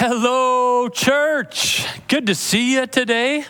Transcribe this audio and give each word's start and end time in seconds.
Hello, 0.00 0.88
church. 0.88 1.84
Good 2.06 2.26
to 2.26 2.34
see 2.36 2.74
you 2.74 2.86
today. 2.86 3.44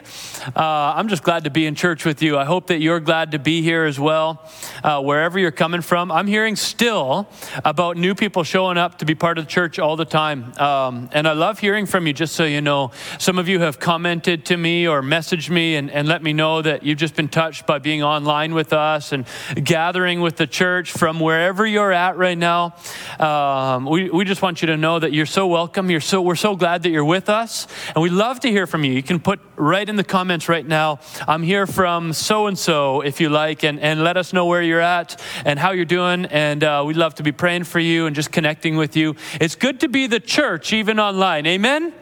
Uh, 0.56 0.94
I'm 0.96 1.08
just 1.08 1.22
glad 1.22 1.44
to 1.44 1.50
be 1.50 1.67
in 1.67 1.74
church 1.74 2.06
with 2.06 2.22
you. 2.22 2.38
I 2.38 2.46
hope 2.46 2.68
that 2.68 2.80
you're 2.80 3.00
glad 3.00 3.33
to 3.33 3.39
be 3.39 3.60
here 3.60 3.84
as 3.84 4.00
well, 4.00 4.42
uh, 4.83 5.03
wherever 5.03 5.39
you're 5.39 5.50
coming 5.50 5.83
from. 5.83 6.11
I'm 6.11 6.26
hearing 6.26 6.57
still 6.57 7.29
about 7.67 7.99
new 7.99 8.14
people 8.14 8.45
showing 8.45 8.79
up 8.79 8.98
to 8.98 9.05
be 9.05 9.14
part 9.14 9.37
of 9.37 9.45
the 9.45 9.50
church 9.50 9.79
all 9.79 9.95
the 9.95 10.07
time. 10.07 10.59
Um, 10.59 11.11
and 11.12 11.29
I 11.29 11.32
love 11.32 11.59
hearing 11.59 11.84
from 11.84 12.07
you, 12.07 12.14
just 12.14 12.34
so 12.34 12.45
you 12.45 12.62
know. 12.62 12.93
Some 13.19 13.39
of 13.39 13.46
you 13.46 13.61
have 13.61 13.79
commented 13.79 14.46
to 14.46 14.57
me 14.57 14.89
or 14.89 15.03
messaged 15.03 15.51
me 15.51 15.77
and, 15.77 15.91
and 15.91 16.09
let 16.09 16.23
me 16.23 16.33
know 16.33 16.62
that 16.62 16.83
you've 16.83 16.99
just 16.99 17.15
been 17.15 17.29
touched 17.29 17.67
by 17.67 17.79
being 17.79 18.03
online 18.03 18.55
with 18.55 18.73
us 18.73 19.12
and 19.12 19.27
gathering 19.62 20.23
with 20.23 20.37
the 20.37 20.46
church 20.46 20.93
from 20.93 21.21
wherever 21.21 21.67
you're 21.67 21.93
at 21.93 22.17
right 22.17 22.39
now. 22.39 22.75
Um, 23.19 23.85
we, 23.85 24.09
we 24.09 24.25
just 24.25 24.41
want 24.41 24.62
you 24.62 24.67
to 24.69 24.79
know 24.79 24.99
that 24.99 25.12
you're 25.12 25.27
so 25.27 25.46
welcome. 25.46 25.91
You're 25.91 26.01
so, 26.01 26.23
we're 26.23 26.38
so 26.39 26.57
glad 26.57 26.82
that 26.84 26.91
you're 26.91 27.05
with 27.05 27.29
us. 27.29 27.67
And 27.94 28.03
we 28.03 28.11
love 28.11 28.40
to 28.40 28.49
hear 28.49 28.67
from 28.67 28.85
you. 28.85 28.93
You 28.93 29.03
can 29.03 29.21
put 29.21 29.40
right 29.57 29.89
in 29.89 29.96
the 29.96 30.04
comments 30.04 30.49
right 30.49 30.67
now. 30.67 31.00
I'm 31.26 31.43
here 31.43 31.67
from 31.67 32.12
so 32.12 32.46
and 32.46 32.58
so, 32.58 33.00
if 33.00 33.20
you 33.20 33.28
like, 33.28 33.64
and, 33.64 33.80
and 33.80 34.04
let 34.04 34.16
us 34.16 34.32
know 34.32 34.46
where 34.46 34.62
you're 34.62 34.80
at 34.80 35.20
and 35.44 35.58
how 35.58 35.72
you're 35.72 35.84
doing. 35.84 36.27
And 36.27 36.62
uh, 36.62 36.84
we'd 36.86 36.96
love 36.96 37.16
to 37.16 37.22
be 37.22 37.32
praying 37.32 37.64
for 37.64 37.80
you 37.80 38.06
and 38.06 38.14
just 38.14 38.30
connecting 38.30 38.77
with 38.77 38.96
you. 38.96 39.16
It's 39.40 39.56
good 39.56 39.80
to 39.80 39.88
be 39.88 40.06
the 40.06 40.20
church, 40.20 40.72
even 40.72 41.00
online. 41.00 41.46
Amen? 41.46 41.92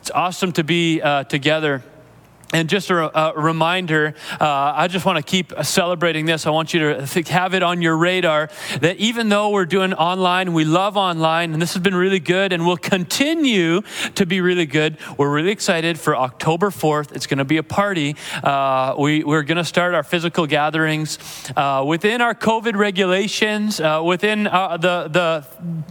It's 0.00 0.10
awesome 0.10 0.52
to 0.52 0.64
be 0.64 1.02
uh, 1.02 1.24
together. 1.24 1.82
And 2.52 2.68
just 2.68 2.90
a, 2.90 3.16
a 3.16 3.40
reminder, 3.40 4.14
uh, 4.40 4.72
I 4.74 4.88
just 4.88 5.06
want 5.06 5.18
to 5.18 5.22
keep 5.22 5.52
celebrating 5.62 6.26
this. 6.26 6.46
I 6.46 6.50
want 6.50 6.74
you 6.74 6.80
to 6.80 7.22
have 7.28 7.54
it 7.54 7.62
on 7.62 7.80
your 7.80 7.96
radar 7.96 8.50
that 8.80 8.96
even 8.96 9.28
though 9.28 9.50
we're 9.50 9.66
doing 9.66 9.94
online, 9.94 10.52
we 10.52 10.64
love 10.64 10.96
online, 10.96 11.52
and 11.52 11.62
this 11.62 11.74
has 11.74 11.82
been 11.82 11.94
really 11.94 12.18
good 12.18 12.52
and 12.52 12.66
will 12.66 12.76
continue 12.76 13.82
to 14.16 14.26
be 14.26 14.40
really 14.40 14.66
good. 14.66 14.98
We're 15.16 15.32
really 15.32 15.52
excited 15.52 15.96
for 15.96 16.16
October 16.16 16.70
4th. 16.70 17.14
It's 17.14 17.28
going 17.28 17.38
to 17.38 17.44
be 17.44 17.56
a 17.56 17.62
party. 17.62 18.16
Uh, 18.42 18.96
we, 18.98 19.22
we're 19.22 19.44
going 19.44 19.58
to 19.58 19.64
start 19.64 19.94
our 19.94 20.02
physical 20.02 20.48
gatherings 20.48 21.18
uh, 21.56 21.84
within 21.86 22.20
our 22.20 22.34
COVID 22.34 22.74
regulations, 22.74 23.78
uh, 23.80 24.02
within 24.04 24.48
uh, 24.48 24.76
the, 24.76 25.06
the 25.08 25.46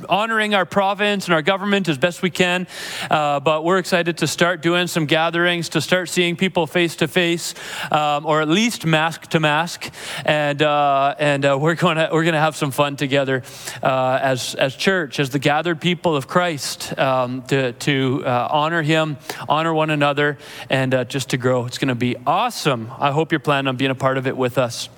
honoring 0.10 0.54
our 0.54 0.66
province 0.66 1.24
and 1.24 1.34
our 1.34 1.42
government 1.42 1.88
as 1.88 1.98
best 1.98 2.22
we 2.22 2.30
can. 2.30 2.68
Uh, 3.10 3.40
but 3.40 3.64
we're 3.64 3.78
excited 3.78 4.18
to 4.18 4.28
start 4.28 4.62
doing 4.62 4.88
some 4.88 5.06
gatherings, 5.06 5.70
to 5.70 5.80
start 5.80 6.10
seeing 6.10 6.36
people 6.36 6.49
people 6.50 6.66
face 6.66 6.96
to 6.96 7.08
face, 7.08 7.54
um, 7.92 8.26
or 8.26 8.42
at 8.42 8.48
least 8.48 8.84
mask 8.84 9.28
to 9.28 9.40
mask, 9.40 9.94
and 10.26 10.64
uh, 10.64 11.14
and 11.20 11.46
uh, 11.46 11.56
we're 11.62 11.76
going 11.76 11.96
to 11.96 12.10
we're 12.12 12.24
going 12.24 12.34
to 12.34 12.40
have 12.40 12.56
some 12.56 12.72
fun 12.72 12.96
together 12.96 13.44
uh, 13.84 14.18
as 14.20 14.56
as 14.56 14.76
church, 14.76 15.20
as 15.20 15.30
the 15.30 15.38
gathered 15.38 15.80
people 15.80 16.16
of 16.16 16.28
Christ, 16.28 16.98
um, 16.98 17.44
to 17.44 17.74
to 17.74 18.24
uh, 18.26 18.48
honor 18.50 18.82
Him, 18.82 19.18
honor 19.48 19.76
one 19.76 19.92
another, 19.92 20.40
and 20.72 20.92
uh, 20.96 21.04
just 21.04 21.30
to 21.30 21.38
grow. 21.38 21.68
It's 21.68 21.78
going 21.78 21.90
to 21.90 21.94
be 22.10 22.16
awesome. 22.26 22.90
I 22.98 23.12
hope 23.12 23.32
you're 23.32 23.40
planning 23.40 23.68
on 23.68 23.78
being 23.78 23.92
a 23.92 23.96
part 23.96 24.18
of 24.18 24.26
it 24.26 24.36
with 24.36 24.58
us. 24.58 24.90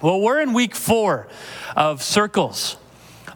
Well, 0.00 0.20
we're 0.20 0.40
in 0.40 0.52
week 0.52 0.76
four 0.76 1.26
of 1.74 2.00
circles 2.00 2.76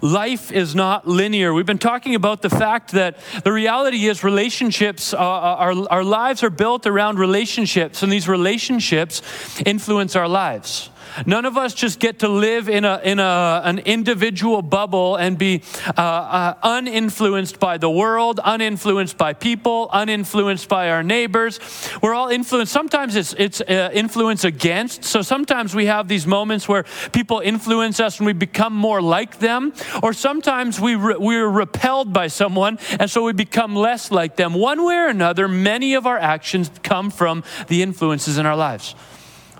life 0.00 0.52
is 0.52 0.74
not 0.74 1.06
linear. 1.06 1.52
We've 1.52 1.66
been 1.66 1.78
talking 1.78 2.14
about 2.14 2.42
the 2.42 2.50
fact 2.50 2.92
that 2.92 3.18
the 3.44 3.52
reality 3.52 4.06
is 4.06 4.24
relationships, 4.24 5.12
uh, 5.12 5.18
uh, 5.18 5.20
our, 5.20 5.88
our 5.90 6.04
lives 6.04 6.42
are 6.42 6.50
built 6.50 6.86
around 6.86 7.18
relationships, 7.18 8.02
and 8.02 8.12
these 8.12 8.28
relationships 8.28 9.22
influence 9.64 10.16
our 10.16 10.28
lives. 10.28 10.90
None 11.26 11.44
of 11.44 11.56
us 11.56 11.74
just 11.74 11.98
get 11.98 12.20
to 12.20 12.28
live 12.28 12.68
in, 12.68 12.84
a, 12.84 13.00
in 13.02 13.18
a, 13.18 13.62
an 13.64 13.78
individual 13.80 14.62
bubble 14.62 15.16
and 15.16 15.38
be 15.38 15.62
uh, 15.96 16.00
uh, 16.00 16.54
uninfluenced 16.62 17.58
by 17.58 17.78
the 17.78 17.90
world, 17.90 18.40
uninfluenced 18.44 19.16
by 19.16 19.32
people, 19.32 19.88
uninfluenced 19.92 20.68
by 20.68 20.90
our 20.90 21.02
neighbors. 21.02 21.60
We're 22.02 22.14
all 22.14 22.28
influenced. 22.28 22.72
Sometimes 22.72 23.16
it's, 23.16 23.34
it's 23.38 23.60
uh, 23.60 23.90
influence 23.92 24.44
against. 24.44 25.04
So 25.04 25.22
sometimes 25.22 25.74
we 25.74 25.86
have 25.86 26.08
these 26.08 26.26
moments 26.26 26.68
where 26.68 26.84
people 27.12 27.40
influence 27.40 28.00
us 28.00 28.18
and 28.18 28.26
we 28.26 28.32
become 28.32 28.74
more 28.74 29.02
like 29.02 29.38
them. 29.38 29.72
Or 30.02 30.12
sometimes 30.12 30.80
we 30.80 30.94
re- 30.94 31.16
we're 31.18 31.48
repelled 31.48 32.12
by 32.12 32.28
someone 32.28 32.78
and 32.98 33.10
so 33.10 33.24
we 33.24 33.32
become 33.32 33.74
less 33.76 34.10
like 34.10 34.36
them. 34.36 34.54
One 34.54 34.84
way 34.84 34.96
or 34.96 35.08
another, 35.08 35.48
many 35.48 35.94
of 35.94 36.06
our 36.06 36.18
actions 36.18 36.70
come 36.82 37.10
from 37.10 37.44
the 37.68 37.82
influences 37.82 38.38
in 38.38 38.46
our 38.46 38.56
lives 38.56 38.94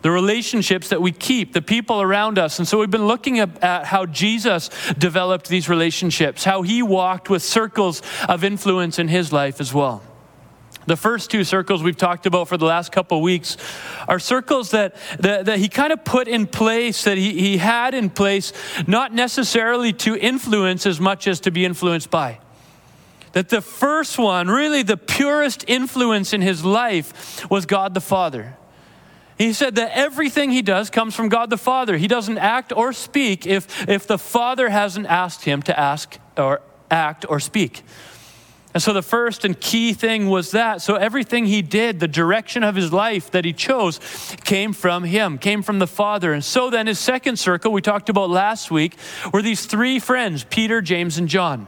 the 0.03 0.11
relationships 0.11 0.89
that 0.89 1.03
we 1.03 1.13
keep, 1.13 1.53
the 1.53 1.63
people 1.63 2.01
around 2.01 2.39
us. 2.39 2.59
And 2.59 2.67
so 2.67 2.79
we've 2.79 2.91
been 2.91 3.07
looking 3.07 3.39
at, 3.39 3.85
how 3.85 4.07
Jesus 4.07 4.71
developed 4.99 5.49
these 5.49 5.69
relationships, 5.69 6.45
how 6.45 6.63
he 6.63 6.83
walked 6.83 7.29
with 7.29 7.43
circles 7.43 8.03
of 8.29 8.45
influence 8.45 8.99
in 8.99 9.09
his 9.09 9.33
life 9.33 9.61
as 9.61 9.75
well. 9.75 10.03
The 10.87 10.97
first 10.97 11.31
two 11.31 11.45
circles 11.45 11.83
we've 11.83 11.97
talked 11.97 12.27
about 12.27 12.49
for 12.49 12.57
the 12.57 12.65
last 12.65 12.91
couple 12.91 13.21
weeks 13.21 13.57
are 14.09 14.19
circles 14.19 14.71
that, 14.71 14.97
that, 15.19 15.47
that, 15.47 15.59
he 15.59 15.69
kind 15.69 15.93
of 15.93 16.05
put 16.05 16.27
in 16.27 16.47
place, 16.47 17.05
that 17.05 17.19
he, 17.19 17.39
he 17.39 17.59
had 17.59 17.95
in 17.95 18.11
place, 18.11 18.53
not 18.87 19.13
necessarily 19.13 19.93
to 19.93 20.17
influence 20.17 20.87
as 20.87 20.99
much 20.99 21.29
as 21.29 21.41
to 21.41 21.51
be 21.51 21.65
influenced 21.65 22.11
by. 22.11 22.41
That 23.33 23.51
the 23.51 23.61
first 23.61 24.19
one, 24.19 24.49
really 24.49 24.83
the 24.83 24.97
purest 24.97 25.65
influence 25.69 26.33
in 26.33 26.41
his 26.41 26.65
life, 26.65 27.49
was 27.51 27.67
God 27.67 27.95
the 27.95 28.01
Father. 28.01 28.57
He 29.41 29.55
said 29.55 29.77
that 29.77 29.97
everything 29.97 30.51
he 30.51 30.61
does 30.61 30.91
comes 30.91 31.15
from 31.15 31.31
God 31.31 31.49
the 31.49 31.57
Father. 31.57 31.97
He 31.97 32.09
doesn't 32.09 32.37
act 32.37 32.75
or 32.77 32.93
speak 32.93 33.47
if, 33.47 33.89
if 33.89 34.07
the 34.07 34.19
Father 34.19 34.69
hasn't 34.69 35.07
asked 35.07 35.45
him 35.45 35.63
to 35.63 35.81
ask 35.81 36.19
or 36.37 36.61
act 36.91 37.25
or 37.27 37.41
speak. 37.41 37.83
And 38.75 38.83
so 38.83 38.93
the 38.93 39.01
first 39.01 39.47
and 39.47 39.59
key 39.59 39.95
thing 39.95 40.29
was 40.29 40.51
that. 40.51 40.83
So 40.83 40.97
everything 40.97 41.47
he 41.47 41.63
did, 41.63 42.01
the 42.01 42.07
direction 42.07 42.63
of 42.63 42.75
his 42.75 42.93
life 42.93 43.31
that 43.31 43.47
he 43.47 43.55
chose, 43.55 43.99
came 44.45 44.75
from 44.75 45.05
him, 45.05 45.39
came 45.39 45.63
from 45.63 45.79
the 45.79 45.87
Father. 45.87 46.35
And 46.35 46.45
so 46.45 46.69
then 46.69 46.87
his 46.87 46.99
second 46.99 47.39
circle, 47.39 47.73
we 47.73 47.81
talked 47.81 48.11
about 48.11 48.29
last 48.29 48.71
week, 48.71 48.95
were 49.33 49.41
these 49.41 49.65
three 49.65 49.99
friends 49.99 50.45
Peter, 50.45 50.83
James, 50.83 51.17
and 51.17 51.31
John. 51.31 51.67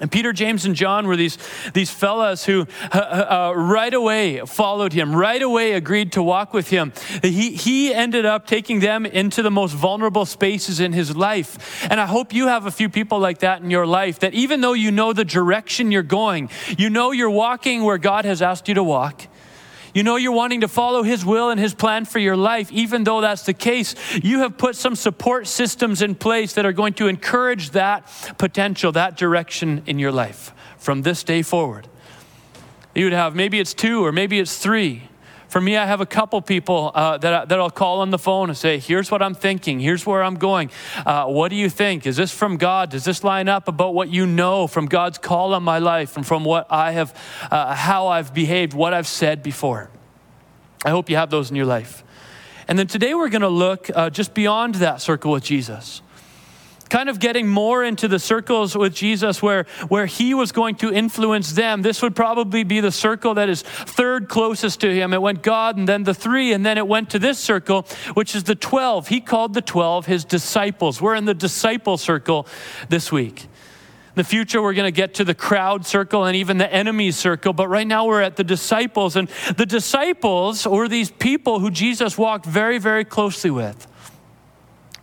And 0.00 0.10
Peter, 0.10 0.32
James, 0.32 0.64
and 0.64 0.74
John 0.74 1.06
were 1.06 1.16
these, 1.16 1.38
these 1.74 1.90
fellas 1.90 2.44
who 2.44 2.66
uh, 2.92 2.98
uh, 2.98 3.52
right 3.56 3.92
away 3.92 4.40
followed 4.46 4.92
him, 4.92 5.14
right 5.14 5.42
away 5.42 5.72
agreed 5.72 6.12
to 6.12 6.22
walk 6.22 6.52
with 6.52 6.68
him. 6.70 6.92
He, 7.22 7.52
he 7.52 7.92
ended 7.92 8.24
up 8.24 8.46
taking 8.46 8.80
them 8.80 9.06
into 9.06 9.42
the 9.42 9.50
most 9.50 9.72
vulnerable 9.74 10.24
spaces 10.24 10.80
in 10.80 10.92
his 10.92 11.16
life. 11.16 11.86
And 11.90 12.00
I 12.00 12.06
hope 12.06 12.32
you 12.32 12.46
have 12.46 12.66
a 12.66 12.70
few 12.70 12.88
people 12.88 13.18
like 13.18 13.38
that 13.38 13.62
in 13.62 13.70
your 13.70 13.86
life 13.86 14.20
that 14.20 14.34
even 14.34 14.60
though 14.60 14.72
you 14.72 14.90
know 14.90 15.12
the 15.12 15.24
direction 15.24 15.90
you're 15.90 16.02
going, 16.02 16.50
you 16.76 16.90
know 16.90 17.12
you're 17.12 17.30
walking 17.30 17.84
where 17.84 17.98
God 17.98 18.24
has 18.24 18.40
asked 18.42 18.68
you 18.68 18.74
to 18.74 18.84
walk, 18.84 19.27
you 19.98 20.04
know 20.04 20.14
you're 20.14 20.30
wanting 20.30 20.60
to 20.60 20.68
follow 20.68 21.02
His 21.02 21.24
will 21.24 21.50
and 21.50 21.58
His 21.58 21.74
plan 21.74 22.04
for 22.04 22.20
your 22.20 22.36
life. 22.36 22.70
Even 22.70 23.02
though 23.02 23.20
that's 23.20 23.42
the 23.42 23.52
case, 23.52 23.96
you 24.22 24.38
have 24.38 24.56
put 24.56 24.76
some 24.76 24.94
support 24.94 25.48
systems 25.48 26.02
in 26.02 26.14
place 26.14 26.52
that 26.52 26.64
are 26.64 26.72
going 26.72 26.92
to 26.94 27.08
encourage 27.08 27.70
that 27.70 28.06
potential, 28.38 28.92
that 28.92 29.16
direction 29.16 29.82
in 29.86 29.98
your 29.98 30.12
life 30.12 30.54
from 30.76 31.02
this 31.02 31.24
day 31.24 31.42
forward. 31.42 31.88
You 32.94 33.06
would 33.06 33.12
have 33.12 33.34
maybe 33.34 33.58
it's 33.58 33.74
two 33.74 34.06
or 34.06 34.12
maybe 34.12 34.38
it's 34.38 34.56
three. 34.58 35.02
For 35.48 35.62
me, 35.62 35.78
I 35.78 35.86
have 35.86 36.02
a 36.02 36.06
couple 36.06 36.40
people 36.42 36.90
uh, 36.94 37.16
that, 37.18 37.48
that 37.48 37.58
I'll 37.58 37.70
call 37.70 38.00
on 38.00 38.10
the 38.10 38.18
phone 38.18 38.50
and 38.50 38.56
say, 38.56 38.78
Here's 38.78 39.10
what 39.10 39.22
I'm 39.22 39.34
thinking. 39.34 39.80
Here's 39.80 40.04
where 40.04 40.22
I'm 40.22 40.34
going. 40.34 40.70
Uh, 41.06 41.24
what 41.26 41.48
do 41.48 41.56
you 41.56 41.70
think? 41.70 42.06
Is 42.06 42.16
this 42.16 42.30
from 42.30 42.58
God? 42.58 42.90
Does 42.90 43.04
this 43.04 43.24
line 43.24 43.48
up 43.48 43.66
about 43.66 43.94
what 43.94 44.10
you 44.10 44.26
know 44.26 44.66
from 44.66 44.86
God's 44.86 45.16
call 45.16 45.54
on 45.54 45.62
my 45.62 45.78
life 45.78 46.16
and 46.16 46.26
from 46.26 46.44
what 46.44 46.66
I 46.70 46.92
have, 46.92 47.18
uh, 47.50 47.74
how 47.74 48.08
I've 48.08 48.34
behaved, 48.34 48.74
what 48.74 48.92
I've 48.92 49.06
said 49.06 49.42
before? 49.42 49.90
I 50.84 50.90
hope 50.90 51.08
you 51.08 51.16
have 51.16 51.30
those 51.30 51.50
in 51.50 51.56
your 51.56 51.66
life. 51.66 52.04
And 52.68 52.78
then 52.78 52.86
today 52.86 53.14
we're 53.14 53.30
going 53.30 53.40
to 53.40 53.48
look 53.48 53.90
uh, 53.94 54.10
just 54.10 54.34
beyond 54.34 54.76
that 54.76 55.00
circle 55.00 55.32
with 55.32 55.44
Jesus 55.44 56.02
kind 56.88 57.08
of 57.08 57.18
getting 57.18 57.48
more 57.48 57.84
into 57.84 58.08
the 58.08 58.18
circles 58.18 58.76
with 58.76 58.94
Jesus 58.94 59.42
where, 59.42 59.64
where 59.88 60.06
he 60.06 60.34
was 60.34 60.52
going 60.52 60.76
to 60.76 60.92
influence 60.92 61.52
them. 61.52 61.82
This 61.82 62.02
would 62.02 62.16
probably 62.16 62.64
be 62.64 62.80
the 62.80 62.92
circle 62.92 63.34
that 63.34 63.48
is 63.48 63.62
third 63.62 64.28
closest 64.28 64.80
to 64.80 64.94
him. 64.94 65.12
It 65.12 65.22
went 65.22 65.42
God 65.42 65.76
and 65.76 65.88
then 65.88 66.04
the 66.04 66.14
three, 66.14 66.52
and 66.52 66.64
then 66.64 66.78
it 66.78 66.86
went 66.86 67.10
to 67.10 67.18
this 67.18 67.38
circle, 67.38 67.86
which 68.14 68.34
is 68.34 68.44
the 68.44 68.54
12. 68.54 69.08
He 69.08 69.20
called 69.20 69.54
the 69.54 69.62
12 69.62 70.06
his 70.06 70.24
disciples. 70.24 71.00
We're 71.00 71.14
in 71.14 71.24
the 71.24 71.34
disciple 71.34 71.96
circle 71.96 72.46
this 72.88 73.12
week. 73.12 73.42
In 73.42 74.22
the 74.22 74.24
future, 74.24 74.60
we're 74.60 74.74
going 74.74 74.92
to 74.92 74.96
get 74.96 75.14
to 75.14 75.24
the 75.24 75.34
crowd 75.34 75.86
circle 75.86 76.24
and 76.24 76.34
even 76.34 76.58
the 76.58 76.72
enemy 76.72 77.12
circle, 77.12 77.52
but 77.52 77.68
right 77.68 77.86
now 77.86 78.06
we're 78.06 78.22
at 78.22 78.34
the 78.34 78.42
disciples. 78.42 79.14
And 79.14 79.28
the 79.56 79.66
disciples 79.66 80.66
were 80.66 80.88
these 80.88 81.10
people 81.10 81.60
who 81.60 81.70
Jesus 81.70 82.18
walked 82.18 82.44
very, 82.44 82.78
very 82.78 83.04
closely 83.04 83.50
with 83.50 83.86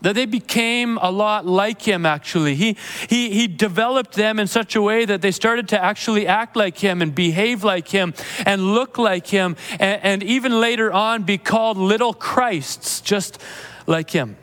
that 0.02 0.14
they 0.14 0.26
became 0.26 0.98
a 1.02 1.12
lot 1.12 1.46
like 1.46 1.82
him 1.82 2.06
actually 2.06 2.56
he, 2.56 2.78
he, 3.10 3.30
he 3.32 3.48
developed 3.48 4.14
them 4.14 4.40
in 4.40 4.48
such 4.48 4.76
a 4.76 4.82
way 4.82 5.06
that 5.06 5.22
they 5.22 5.32
started 5.32 5.68
to 5.70 5.84
actually 5.84 6.28
act 6.28 6.56
like 6.56 6.78
him 6.78 7.02
and 7.02 7.16
behave 7.16 7.64
like 7.64 7.88
him 7.88 8.14
and 8.46 8.74
look 8.74 8.98
like 8.98 9.28
him 9.28 9.56
and, 9.80 10.04
and 10.04 10.24
even 10.24 10.60
later 10.60 10.92
on 10.92 11.24
be 11.24 11.38
called 11.38 11.78
little 11.78 12.14
christs 12.14 13.02
just 13.02 13.42
like 13.88 14.12
him 14.12 14.36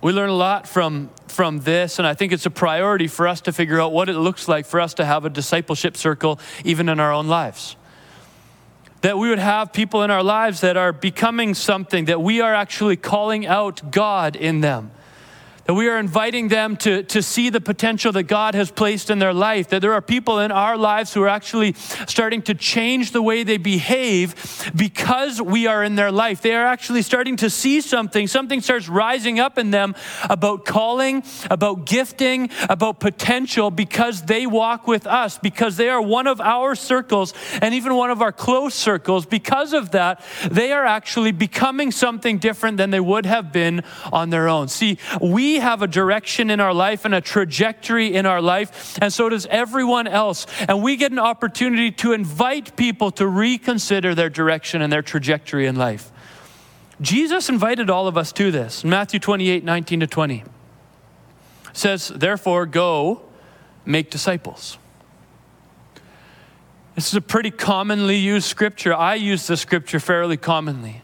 We 0.00 0.12
learn 0.12 0.30
a 0.30 0.34
lot 0.34 0.68
from, 0.68 1.10
from 1.26 1.60
this, 1.60 1.98
and 1.98 2.06
I 2.06 2.14
think 2.14 2.32
it's 2.32 2.46
a 2.46 2.50
priority 2.50 3.08
for 3.08 3.26
us 3.26 3.40
to 3.42 3.52
figure 3.52 3.80
out 3.80 3.92
what 3.92 4.08
it 4.08 4.14
looks 4.14 4.46
like 4.46 4.64
for 4.64 4.80
us 4.80 4.94
to 4.94 5.04
have 5.04 5.24
a 5.24 5.30
discipleship 5.30 5.96
circle 5.96 6.38
even 6.64 6.88
in 6.88 7.00
our 7.00 7.12
own 7.12 7.26
lives. 7.26 7.76
That 9.02 9.16
we 9.18 9.28
would 9.28 9.38
have 9.38 9.72
people 9.72 10.02
in 10.02 10.10
our 10.10 10.22
lives 10.22 10.60
that 10.60 10.76
are 10.76 10.92
becoming 10.92 11.54
something, 11.54 12.06
that 12.06 12.20
we 12.20 12.40
are 12.40 12.54
actually 12.54 12.96
calling 12.96 13.46
out 13.46 13.90
God 13.90 14.34
in 14.34 14.60
them 14.60 14.90
that 15.68 15.74
we 15.74 15.86
are 15.86 15.98
inviting 15.98 16.48
them 16.48 16.78
to, 16.78 17.02
to 17.02 17.22
see 17.22 17.50
the 17.50 17.60
potential 17.60 18.10
that 18.10 18.22
God 18.22 18.54
has 18.54 18.70
placed 18.70 19.10
in 19.10 19.18
their 19.18 19.34
life, 19.34 19.68
that 19.68 19.82
there 19.82 19.92
are 19.92 20.00
people 20.00 20.38
in 20.38 20.50
our 20.50 20.78
lives 20.78 21.12
who 21.12 21.22
are 21.22 21.28
actually 21.28 21.74
starting 22.06 22.40
to 22.40 22.54
change 22.54 23.12
the 23.12 23.20
way 23.20 23.42
they 23.42 23.58
behave 23.58 24.70
because 24.74 25.42
we 25.42 25.66
are 25.66 25.84
in 25.84 25.94
their 25.94 26.10
life. 26.10 26.40
They 26.40 26.54
are 26.54 26.64
actually 26.64 27.02
starting 27.02 27.36
to 27.36 27.50
see 27.50 27.82
something. 27.82 28.26
Something 28.26 28.62
starts 28.62 28.88
rising 28.88 29.40
up 29.40 29.58
in 29.58 29.70
them 29.70 29.94
about 30.22 30.64
calling, 30.64 31.22
about 31.50 31.84
gifting, 31.84 32.48
about 32.70 32.98
potential 32.98 33.70
because 33.70 34.22
they 34.22 34.46
walk 34.46 34.86
with 34.86 35.06
us, 35.06 35.36
because 35.36 35.76
they 35.76 35.90
are 35.90 36.00
one 36.00 36.26
of 36.26 36.40
our 36.40 36.74
circles 36.74 37.34
and 37.60 37.74
even 37.74 37.94
one 37.94 38.10
of 38.10 38.22
our 38.22 38.32
close 38.32 38.74
circles. 38.74 39.26
Because 39.26 39.74
of 39.74 39.90
that, 39.90 40.24
they 40.50 40.72
are 40.72 40.86
actually 40.86 41.32
becoming 41.32 41.90
something 41.90 42.38
different 42.38 42.78
than 42.78 42.88
they 42.88 43.00
would 43.00 43.26
have 43.26 43.52
been 43.52 43.84
on 44.10 44.30
their 44.30 44.48
own. 44.48 44.68
See, 44.68 44.96
we 45.20 45.57
have 45.60 45.82
a 45.82 45.86
direction 45.86 46.50
in 46.50 46.60
our 46.60 46.74
life 46.74 47.04
and 47.04 47.14
a 47.14 47.20
trajectory 47.20 48.14
in 48.14 48.26
our 48.26 48.40
life, 48.40 48.98
and 49.00 49.12
so 49.12 49.28
does 49.28 49.46
everyone 49.46 50.06
else. 50.06 50.46
And 50.68 50.82
we 50.82 50.96
get 50.96 51.12
an 51.12 51.18
opportunity 51.18 51.90
to 51.92 52.12
invite 52.12 52.76
people 52.76 53.10
to 53.12 53.26
reconsider 53.26 54.14
their 54.14 54.30
direction 54.30 54.82
and 54.82 54.92
their 54.92 55.02
trajectory 55.02 55.66
in 55.66 55.76
life. 55.76 56.10
Jesus 57.00 57.48
invited 57.48 57.90
all 57.90 58.08
of 58.08 58.16
us 58.16 58.32
to 58.32 58.50
this. 58.50 58.84
Matthew 58.84 59.20
28 59.20 59.64
19 59.64 60.00
to 60.00 60.06
20 60.06 60.44
says, 61.72 62.08
Therefore, 62.08 62.66
go 62.66 63.22
make 63.84 64.10
disciples. 64.10 64.78
This 66.94 67.06
is 67.08 67.14
a 67.14 67.20
pretty 67.20 67.52
commonly 67.52 68.16
used 68.16 68.46
scripture. 68.46 68.92
I 68.92 69.14
use 69.14 69.46
this 69.46 69.60
scripture 69.60 70.00
fairly 70.00 70.36
commonly. 70.36 71.02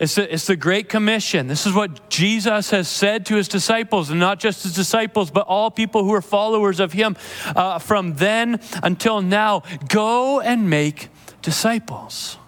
It's 0.00 0.14
the, 0.14 0.32
it's 0.32 0.46
the 0.46 0.56
Great 0.56 0.88
Commission. 0.88 1.46
This 1.46 1.66
is 1.66 1.74
what 1.74 2.08
Jesus 2.08 2.70
has 2.70 2.88
said 2.88 3.26
to 3.26 3.36
his 3.36 3.48
disciples, 3.48 4.08
and 4.08 4.18
not 4.18 4.40
just 4.40 4.62
his 4.62 4.74
disciples, 4.74 5.30
but 5.30 5.46
all 5.46 5.70
people 5.70 6.04
who 6.04 6.14
are 6.14 6.22
followers 6.22 6.80
of 6.80 6.94
him 6.94 7.16
uh, 7.54 7.78
from 7.78 8.14
then 8.14 8.60
until 8.82 9.20
now. 9.20 9.62
Go 9.88 10.40
and 10.40 10.70
make 10.70 11.10
disciples 11.42 12.38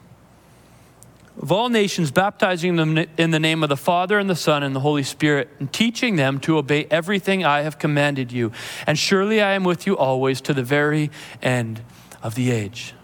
of 1.41 1.51
all 1.51 1.69
nations, 1.69 2.11
baptizing 2.11 2.77
them 2.77 2.97
in 3.19 3.33
the 3.33 3.41
name 3.41 3.63
of 3.63 3.69
the 3.69 3.77
Father 3.77 4.19
and 4.19 4.31
the 4.31 4.37
Son 4.37 4.63
and 4.63 4.77
the 4.77 4.81
Holy 4.81 5.03
Spirit, 5.03 5.49
and 5.59 5.73
teaching 5.73 6.17
them 6.17 6.39
to 6.41 6.57
obey 6.57 6.87
everything 6.91 7.45
I 7.45 7.63
have 7.63 7.79
commanded 7.79 8.33
you. 8.33 8.53
And 8.87 8.99
surely 8.99 9.43
I 9.43 9.53
am 9.53 9.65
with 9.65 9.87
you 9.87 9.97
always 9.97 10.41
to 10.43 10.55
the 10.55 10.63
very 10.63 11.11
end 11.43 11.83
of 12.23 12.35
the 12.35 12.51
age. 12.51 12.95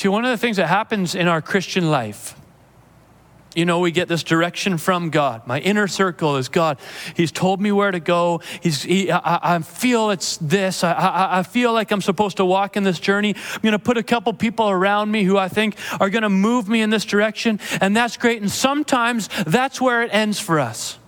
See, 0.00 0.08
one 0.08 0.24
of 0.24 0.30
the 0.30 0.38
things 0.38 0.56
that 0.56 0.68
happens 0.68 1.14
in 1.14 1.28
our 1.28 1.42
Christian 1.42 1.90
life, 1.90 2.34
you 3.54 3.66
know, 3.66 3.80
we 3.80 3.90
get 3.90 4.08
this 4.08 4.22
direction 4.22 4.78
from 4.78 5.10
God. 5.10 5.46
My 5.46 5.60
inner 5.60 5.86
circle 5.86 6.36
is 6.38 6.48
God. 6.48 6.78
He's 7.14 7.30
told 7.30 7.60
me 7.60 7.70
where 7.70 7.90
to 7.90 8.00
go. 8.00 8.40
He's, 8.62 8.82
he, 8.82 9.12
I, 9.12 9.56
I 9.56 9.58
feel 9.58 10.08
it's 10.08 10.38
this. 10.38 10.82
I, 10.84 10.92
I, 10.92 11.40
I 11.40 11.42
feel 11.42 11.74
like 11.74 11.90
I'm 11.90 12.00
supposed 12.00 12.38
to 12.38 12.46
walk 12.46 12.78
in 12.78 12.82
this 12.82 12.98
journey. 12.98 13.34
I'm 13.36 13.60
going 13.60 13.72
to 13.72 13.78
put 13.78 13.98
a 13.98 14.02
couple 14.02 14.32
people 14.32 14.70
around 14.70 15.10
me 15.10 15.24
who 15.24 15.36
I 15.36 15.48
think 15.48 15.76
are 16.00 16.08
going 16.08 16.22
to 16.22 16.30
move 16.30 16.66
me 16.66 16.80
in 16.80 16.88
this 16.88 17.04
direction, 17.04 17.60
and 17.82 17.94
that's 17.94 18.16
great. 18.16 18.40
And 18.40 18.50
sometimes 18.50 19.28
that's 19.46 19.82
where 19.82 20.02
it 20.02 20.14
ends 20.14 20.40
for 20.40 20.60
us. 20.60 20.98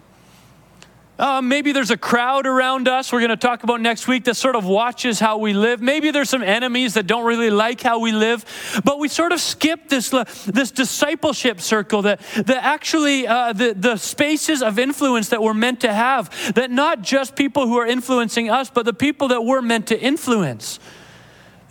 Uh, 1.22 1.40
maybe 1.40 1.70
there's 1.70 1.92
a 1.92 1.96
crowd 1.96 2.48
around 2.48 2.88
us 2.88 3.12
we're 3.12 3.20
going 3.20 3.30
to 3.30 3.36
talk 3.36 3.62
about 3.62 3.80
next 3.80 4.08
week 4.08 4.24
that 4.24 4.34
sort 4.34 4.56
of 4.56 4.64
watches 4.64 5.20
how 5.20 5.38
we 5.38 5.52
live. 5.52 5.80
Maybe 5.80 6.10
there's 6.10 6.28
some 6.28 6.42
enemies 6.42 6.94
that 6.94 7.06
don't 7.06 7.24
really 7.24 7.48
like 7.48 7.80
how 7.80 8.00
we 8.00 8.10
live, 8.10 8.44
but 8.84 8.98
we 8.98 9.06
sort 9.06 9.30
of 9.30 9.40
skip 9.40 9.88
this, 9.88 10.10
this 10.46 10.72
discipleship 10.72 11.60
circle 11.60 12.02
that, 12.02 12.18
that 12.34 12.64
actually 12.64 13.28
uh, 13.28 13.52
the, 13.52 13.72
the 13.72 13.98
spaces 13.98 14.64
of 14.64 14.80
influence 14.80 15.28
that 15.28 15.40
we're 15.40 15.54
meant 15.54 15.82
to 15.82 15.92
have, 15.92 16.54
that 16.56 16.72
not 16.72 17.02
just 17.02 17.36
people 17.36 17.68
who 17.68 17.78
are 17.78 17.86
influencing 17.86 18.50
us, 18.50 18.68
but 18.68 18.84
the 18.84 18.92
people 18.92 19.28
that 19.28 19.44
we're 19.44 19.62
meant 19.62 19.86
to 19.86 20.00
influence. 20.00 20.80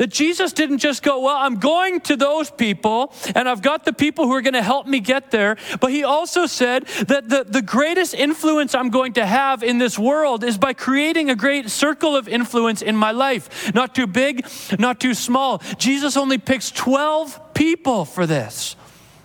That 0.01 0.09
Jesus 0.09 0.51
didn't 0.51 0.79
just 0.79 1.03
go, 1.03 1.19
Well, 1.19 1.35
I'm 1.37 1.59
going 1.59 1.99
to 2.01 2.15
those 2.15 2.49
people 2.49 3.13
and 3.35 3.47
I've 3.47 3.61
got 3.61 3.85
the 3.85 3.93
people 3.93 4.25
who 4.25 4.33
are 4.33 4.41
going 4.41 4.55
to 4.55 4.63
help 4.63 4.87
me 4.87 4.99
get 4.99 5.29
there. 5.29 5.57
But 5.79 5.91
he 5.91 6.03
also 6.03 6.47
said 6.47 6.87
that 7.07 7.29
the, 7.29 7.43
the 7.47 7.61
greatest 7.61 8.15
influence 8.15 8.73
I'm 8.73 8.89
going 8.89 9.13
to 9.13 9.25
have 9.27 9.61
in 9.61 9.77
this 9.77 9.99
world 9.99 10.43
is 10.43 10.57
by 10.57 10.73
creating 10.73 11.29
a 11.29 11.35
great 11.35 11.69
circle 11.69 12.15
of 12.15 12.27
influence 12.27 12.81
in 12.81 12.95
my 12.95 13.11
life. 13.11 13.71
Not 13.75 13.93
too 13.93 14.07
big, 14.07 14.47
not 14.79 14.99
too 14.99 15.13
small. 15.13 15.61
Jesus 15.77 16.17
only 16.17 16.39
picks 16.39 16.71
12 16.71 17.53
people 17.53 18.03
for 18.03 18.25
this. 18.25 18.75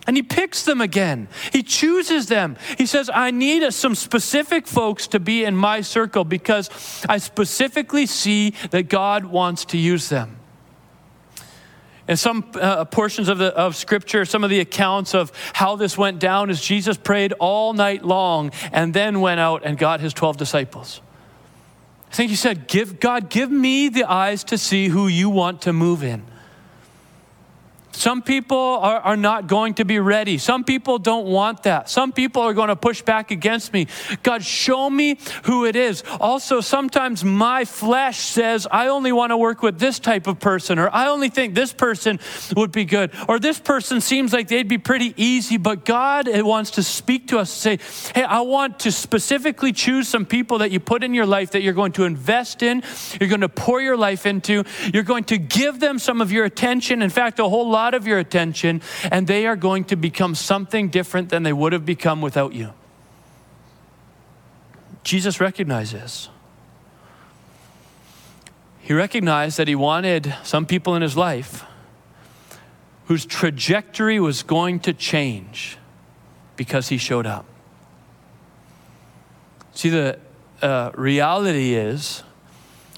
And 0.05 0.15
he 0.15 0.21
picks 0.21 0.63
them 0.63 0.79
again. 0.79 1.27
He 1.51 1.63
chooses 1.63 2.27
them. 2.27 2.55
He 2.77 2.85
says, 2.85 3.09
I 3.11 3.31
need 3.31 3.67
some 3.73 3.95
specific 3.95 4.67
folks 4.67 5.07
to 5.07 5.19
be 5.19 5.43
in 5.43 5.55
my 5.55 5.81
circle 5.81 6.23
because 6.23 6.69
I 7.09 7.17
specifically 7.17 8.05
see 8.05 8.51
that 8.69 8.89
God 8.89 9.25
wants 9.25 9.65
to 9.65 9.79
use 9.79 10.09
them. 10.09 10.36
And 12.07 12.17
some 12.17 12.49
uh, 12.55 12.85
portions 12.85 13.27
of, 13.27 13.37
the, 13.37 13.47
of 13.55 13.75
scripture, 13.75 14.23
some 14.23 14.43
of 14.43 14.49
the 14.49 14.59
accounts 14.59 15.13
of 15.13 15.31
how 15.53 15.75
this 15.75 15.97
went 15.97 16.19
down 16.19 16.49
is 16.49 16.61
Jesus 16.61 16.95
prayed 16.97 17.33
all 17.33 17.73
night 17.73 18.03
long 18.03 18.51
and 18.71 18.93
then 18.93 19.19
went 19.19 19.39
out 19.39 19.63
and 19.65 19.77
got 19.77 19.99
his 19.99 20.13
12 20.13 20.37
disciples. 20.37 21.01
I 22.09 22.15
think 22.15 22.29
he 22.29 22.37
said, 22.37 22.67
give, 22.67 22.99
God, 22.99 23.29
give 23.29 23.51
me 23.51 23.89
the 23.89 24.05
eyes 24.05 24.45
to 24.45 24.57
see 24.57 24.87
who 24.87 25.07
you 25.07 25.29
want 25.29 25.63
to 25.63 25.73
move 25.73 26.03
in. 26.03 26.25
Some 27.97 28.21
people 28.21 28.57
are, 28.57 28.99
are 28.99 29.17
not 29.17 29.47
going 29.47 29.73
to 29.75 29.85
be 29.85 29.97
ready. 29.97 30.37
Some 30.37 30.63
people 30.63 30.99
don't 30.99 31.25
want 31.25 31.63
that. 31.63 31.89
Some 31.89 32.11
people 32.11 32.43
are 32.43 32.53
going 32.53 32.67
to 32.67 32.75
push 32.75 33.01
back 33.01 33.31
against 33.31 33.73
me. 33.73 33.87
God, 34.21 34.43
show 34.43 34.87
me 34.87 35.17
who 35.45 35.65
it 35.65 35.75
is. 35.75 36.03
Also, 36.19 36.61
sometimes 36.61 37.23
my 37.23 37.65
flesh 37.65 38.19
says, 38.19 38.67
I 38.69 38.89
only 38.89 39.11
want 39.11 39.31
to 39.31 39.37
work 39.37 39.63
with 39.63 39.79
this 39.79 39.97
type 39.97 40.27
of 40.27 40.39
person, 40.39 40.77
or 40.77 40.93
I 40.93 41.07
only 41.07 41.29
think 41.29 41.55
this 41.55 41.73
person 41.73 42.19
would 42.55 42.71
be 42.71 42.85
good, 42.85 43.11
or 43.27 43.39
this 43.39 43.59
person 43.59 43.99
seems 43.99 44.31
like 44.31 44.47
they'd 44.47 44.67
be 44.67 44.77
pretty 44.77 45.15
easy. 45.17 45.57
But 45.57 45.83
God 45.83 46.27
eh, 46.27 46.41
wants 46.41 46.69
to 46.71 46.83
speak 46.83 47.29
to 47.29 47.39
us 47.39 47.65
and 47.65 47.81
say, 47.81 48.13
Hey, 48.13 48.23
I 48.23 48.41
want 48.41 48.79
to 48.81 48.91
specifically 48.91 49.73
choose 49.73 50.07
some 50.07 50.27
people 50.27 50.59
that 50.59 50.69
you 50.69 50.79
put 50.79 51.03
in 51.03 51.15
your 51.15 51.25
life 51.25 51.49
that 51.51 51.63
you're 51.63 51.73
going 51.73 51.93
to 51.93 52.03
invest 52.03 52.61
in, 52.61 52.83
you're 53.19 53.29
going 53.29 53.41
to 53.41 53.49
pour 53.49 53.81
your 53.81 53.97
life 53.97 54.27
into, 54.27 54.63
you're 54.93 55.01
going 55.01 55.23
to 55.25 55.39
give 55.39 55.79
them 55.79 55.97
some 55.97 56.21
of 56.21 56.31
your 56.31 56.45
attention. 56.45 57.01
In 57.01 57.09
fact, 57.09 57.39
a 57.39 57.49
whole 57.49 57.67
lot 57.67 57.86
lot 57.87 57.93
of 57.93 58.05
your 58.05 58.19
attention, 58.19 58.81
and 59.09 59.27
they 59.27 59.47
are 59.47 59.55
going 59.55 59.85
to 59.85 59.95
become 59.95 60.35
something 60.35 60.89
different 60.89 61.29
than 61.29 61.43
they 61.43 61.53
would 61.53 61.71
have 61.71 61.85
become 61.85 62.21
without 62.21 62.51
you. 62.53 62.73
Jesus 65.05 65.39
recognizes. 65.39 66.27
He 68.81 68.93
recognized 68.93 69.57
that 69.57 69.69
he 69.69 69.75
wanted 69.75 70.35
some 70.43 70.65
people 70.65 70.95
in 70.95 71.01
his 71.01 71.15
life 71.15 71.63
whose 73.05 73.25
trajectory 73.25 74.19
was 74.19 74.43
going 74.43 74.81
to 74.81 74.91
change 74.91 75.77
because 76.57 76.89
he 76.89 76.97
showed 76.97 77.25
up. 77.25 77.45
See, 79.73 79.89
the 79.89 80.19
uh, 80.61 80.91
reality 80.93 81.73
is 81.73 82.23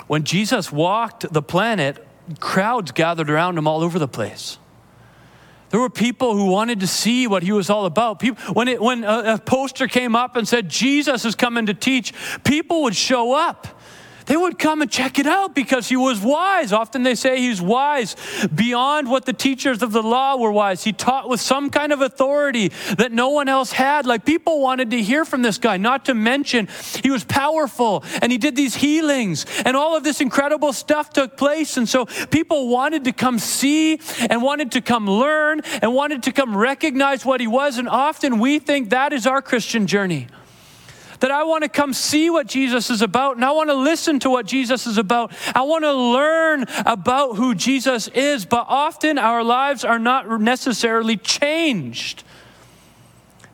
when 0.07 0.23
Jesus 0.23 0.71
walked 0.71 1.31
the 1.31 1.43
planet, 1.43 2.07
crowds 2.39 2.91
gathered 2.91 3.29
around 3.29 3.55
him 3.55 3.67
all 3.67 3.83
over 3.83 3.99
the 3.99 4.07
place. 4.07 4.57
There 5.69 5.79
were 5.79 5.89
people 5.89 6.35
who 6.35 6.45
wanted 6.45 6.79
to 6.79 6.87
see 6.87 7.27
what 7.27 7.43
he 7.43 7.51
was 7.51 7.69
all 7.69 7.85
about. 7.85 8.19
People, 8.19 8.53
when, 8.53 8.67
it, 8.67 8.81
when 8.81 9.03
a, 9.03 9.35
a 9.35 9.37
poster 9.37 9.87
came 9.87 10.15
up 10.15 10.35
and 10.35 10.47
said, 10.47 10.69
Jesus 10.69 11.25
is 11.25 11.35
coming 11.35 11.67
to 11.67 11.73
teach, 11.73 12.13
people 12.43 12.83
would 12.83 12.95
show 12.95 13.33
up 13.33 13.78
they 14.29 14.37
would 14.37 14.59
come 14.59 14.83
and 14.83 14.91
check 14.91 15.17
it 15.17 15.25
out 15.25 15.55
because 15.55 15.89
he 15.89 15.95
was 15.95 16.21
wise. 16.21 16.71
Often 16.71 17.01
they 17.01 17.15
say 17.15 17.39
he's 17.41 17.59
wise 17.59 18.15
beyond 18.53 19.09
what 19.09 19.25
the 19.25 19.33
teachers 19.33 19.81
of 19.81 19.91
the 19.91 20.03
law 20.03 20.37
were 20.37 20.51
wise. 20.51 20.83
He 20.83 20.93
taught 20.93 21.27
with 21.27 21.41
some 21.41 21.71
kind 21.71 21.91
of 21.91 22.01
authority 22.01 22.67
that 22.97 23.11
no 23.11 23.29
one 23.29 23.49
else 23.49 23.71
had. 23.71 24.05
Like 24.05 24.25
people 24.25 24.61
wanted 24.61 24.91
to 24.91 25.01
hear 25.01 25.25
from 25.25 25.41
this 25.41 25.57
guy, 25.57 25.77
not 25.77 26.05
to 26.05 26.13
mention 26.13 26.69
he 27.03 27.09
was 27.09 27.23
powerful 27.23 28.03
and 28.21 28.31
he 28.31 28.37
did 28.37 28.55
these 28.55 28.75
healings 28.75 29.47
and 29.65 29.75
all 29.75 29.97
of 29.97 30.03
this 30.03 30.21
incredible 30.21 30.73
stuff 30.73 31.09
took 31.09 31.35
place. 31.35 31.75
And 31.77 31.89
so 31.89 32.05
people 32.29 32.67
wanted 32.67 33.05
to 33.05 33.11
come 33.11 33.39
see 33.39 33.99
and 34.29 34.43
wanted 34.43 34.73
to 34.73 34.81
come 34.81 35.09
learn 35.09 35.61
and 35.81 35.95
wanted 35.95 36.21
to 36.23 36.31
come 36.31 36.55
recognize 36.55 37.25
what 37.25 37.41
he 37.41 37.47
was. 37.47 37.79
And 37.79 37.89
often 37.89 38.37
we 38.37 38.59
think 38.59 38.91
that 38.91 39.11
is 39.11 39.25
our 39.25 39.41
Christian 39.41 39.87
journey 39.87 40.27
that 41.19 41.31
I 41.31 41.43
want 41.43 41.63
to 41.63 41.69
come 41.69 41.93
see 41.93 42.29
what 42.29 42.47
Jesus 42.47 42.89
is 42.89 43.01
about 43.01 43.35
and 43.35 43.45
I 43.45 43.51
want 43.51 43.69
to 43.69 43.75
listen 43.75 44.19
to 44.21 44.29
what 44.29 44.45
Jesus 44.45 44.87
is 44.87 44.97
about. 44.97 45.33
I 45.55 45.61
want 45.61 45.83
to 45.83 45.93
learn 45.93 46.65
about 46.85 47.35
who 47.35 47.55
Jesus 47.55 48.07
is, 48.09 48.45
but 48.45 48.65
often 48.67 49.17
our 49.17 49.43
lives 49.43 49.83
are 49.83 49.99
not 49.99 50.41
necessarily 50.41 51.17
changed. 51.17 52.23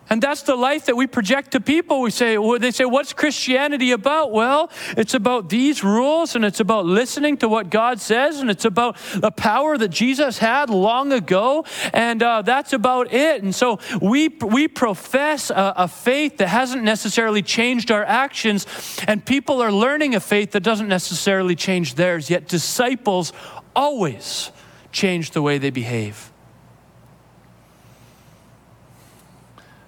And 0.10 0.22
that's 0.22 0.44
the 0.44 0.56
life 0.56 0.86
that 0.86 0.96
we 0.96 1.08
project 1.08 1.52
to 1.52 1.60
people. 1.60 2.02
We 2.02 2.12
say, 2.12 2.38
they 2.60 2.72
say, 2.72 2.86
what's 2.86 3.12
Christianity 3.14 3.92
about? 3.92 4.32
Well, 4.32 4.70
it's 4.96 5.16
about 5.16 5.50
these 5.50 5.84
rules 5.84 6.36
and 6.36 6.46
it's 6.46 6.60
about 6.60 6.86
listening 6.86 7.38
to 7.38 7.50
what 7.50 7.70
God 7.72 8.00
says 8.00 8.40
and 8.40 8.52
it's 8.52 8.66
about 8.66 8.98
the 9.16 9.32
power 9.32 9.78
that 9.78 9.90
Jesus 9.90 10.38
had 10.38 10.70
long 10.70 11.12
ago. 11.12 11.66
And 11.92 12.22
uh, 12.22 12.44
that's 12.44 12.74
about 12.74 13.12
it. 13.14 13.42
And 13.42 13.54
so 13.54 13.80
we, 14.00 14.28
we 14.28 14.68
profess 14.68 15.50
a, 15.50 15.74
a 15.78 15.88
faith 15.88 16.38
that 16.38 16.50
hasn't 16.50 16.84
necessarily 16.84 17.42
changed 17.42 17.90
our 17.90 18.04
actions. 18.04 18.68
And 19.08 19.26
people 19.26 19.62
are 19.62 19.72
learning 19.72 20.14
a 20.14 20.20
faith 20.20 20.52
that 20.52 20.62
doesn't 20.62 20.88
necessarily 20.88 21.56
change 21.56 21.96
theirs. 21.96 22.30
Yet 22.30 22.48
disciples 22.48 23.34
always 23.76 24.52
change 24.92 25.32
the 25.32 25.42
way 25.42 25.58
they 25.58 25.72
behave. 25.72 26.32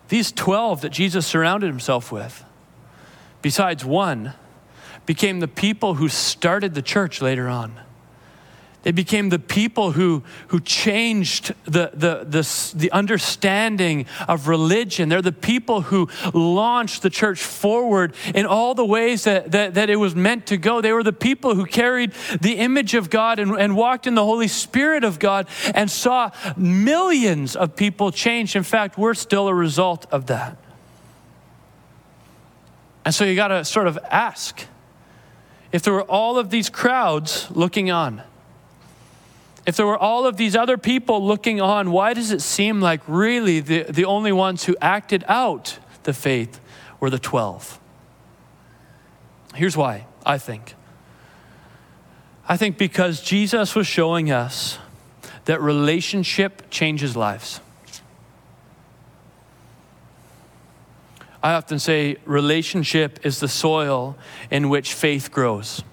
These 0.09 0.31
12 0.31 0.81
that 0.81 0.89
Jesus 0.89 1.27
surrounded 1.27 1.67
himself 1.67 2.11
with, 2.11 2.43
besides 3.41 3.83
one, 3.83 4.33
became 5.05 5.39
the 5.39 5.47
people 5.47 5.95
who 5.95 6.09
started 6.09 6.73
the 6.75 6.81
church 6.81 7.21
later 7.21 7.47
on. 7.47 7.79
They 8.84 8.91
became 8.91 9.29
the 9.29 9.39
people 9.39 9.91
who, 9.91 10.24
who 10.48 10.60
changed 10.60 11.53
the, 11.65 11.91
the, 11.93 12.24
the, 12.24 12.74
the, 12.75 12.91
understanding 12.91 14.05
of 14.27 14.48
religion. 14.48 15.10
They're 15.10 15.22
the 15.22 15.31
people 15.31 15.81
who 15.81 16.07
launched 16.34 17.01
the 17.01 17.10
church 17.10 17.43
forward 17.43 18.13
in 18.34 18.46
all 18.46 18.75
the 18.75 18.86
ways 18.86 19.25
that, 19.25 19.51
that, 19.51 19.74
that 19.74 19.89
it 19.89 19.98
was 19.98 20.15
meant 20.15 20.48
to 20.48 20.57
go. 20.57 20.79
They 20.79 20.93
were 20.93 21.03
the 21.03 21.12
people 21.12 21.55
who 21.55 21.65
carried 21.65 22.13
the 22.39 22.53
image 22.53 22.93
of 22.93 23.10
God 23.10 23.39
and, 23.39 23.51
and 23.60 23.75
walked 23.75 24.07
in 24.07 24.15
the 24.15 24.24
Holy 24.24 24.48
Spirit 24.48 25.03
of 25.03 25.19
God 25.19 25.48
and 25.74 25.91
saw 25.91 26.31
millions 26.55 27.55
of 27.55 27.75
people 27.75 28.12
change. 28.12 28.55
In 28.55 28.63
fact, 28.63 28.98
we're 28.98 29.15
still 29.15 29.48
a 29.50 29.53
result 29.53 30.05
of 30.12 30.27
that. 30.27 30.55
And 33.03 33.13
so 33.13 33.25
you 33.25 33.36
got 33.36 33.50
to 33.50 33.65
sort 33.65 33.88
of 33.88 33.98
ask 34.12 34.65
if 35.72 35.81
there 35.81 35.93
were 35.93 36.03
all 36.03 36.38
of 36.38 36.51
these 36.51 36.69
crowds 36.69 37.50
looking 37.51 37.91
on 37.91 38.22
if 39.67 39.75
there 39.75 39.86
were 39.86 39.97
all 39.97 40.25
of 40.25 40.38
these 40.38 40.55
other 40.55 40.77
people 40.77 41.24
looking 41.24 41.59
on, 41.59 41.91
why 41.91 42.13
does 42.13 42.31
it 42.31 42.41
seem 42.41 42.79
like 42.79 43.01
really 43.05 43.59
the, 43.59 43.83
the 43.83 44.05
only 44.05 44.31
ones 44.31 44.63
who 44.63 44.77
acted 44.81 45.25
out 45.27 45.77
the 46.03 46.13
faith 46.13 46.62
were 47.01 47.09
the 47.09 47.19
12? 47.19 47.77
Here's 49.55 49.75
why, 49.75 50.07
I 50.25 50.38
think. 50.38 50.74
I 52.47 52.55
think 52.55 52.77
because 52.77 53.21
Jesus 53.21 53.75
was 53.75 53.86
showing 53.86 54.31
us 54.31 54.77
that 55.45 55.62
relationship 55.62 56.69
changes 56.69 57.17
lives. 57.17 57.59
I 61.43 61.53
often 61.53 61.79
say 61.79 62.17
relationship 62.24 63.25
is 63.25 63.41
the 63.41 63.50
soil 63.50 64.17
in 64.50 64.69
which 64.69 64.93
faith 64.93 65.29
grows. 65.29 65.83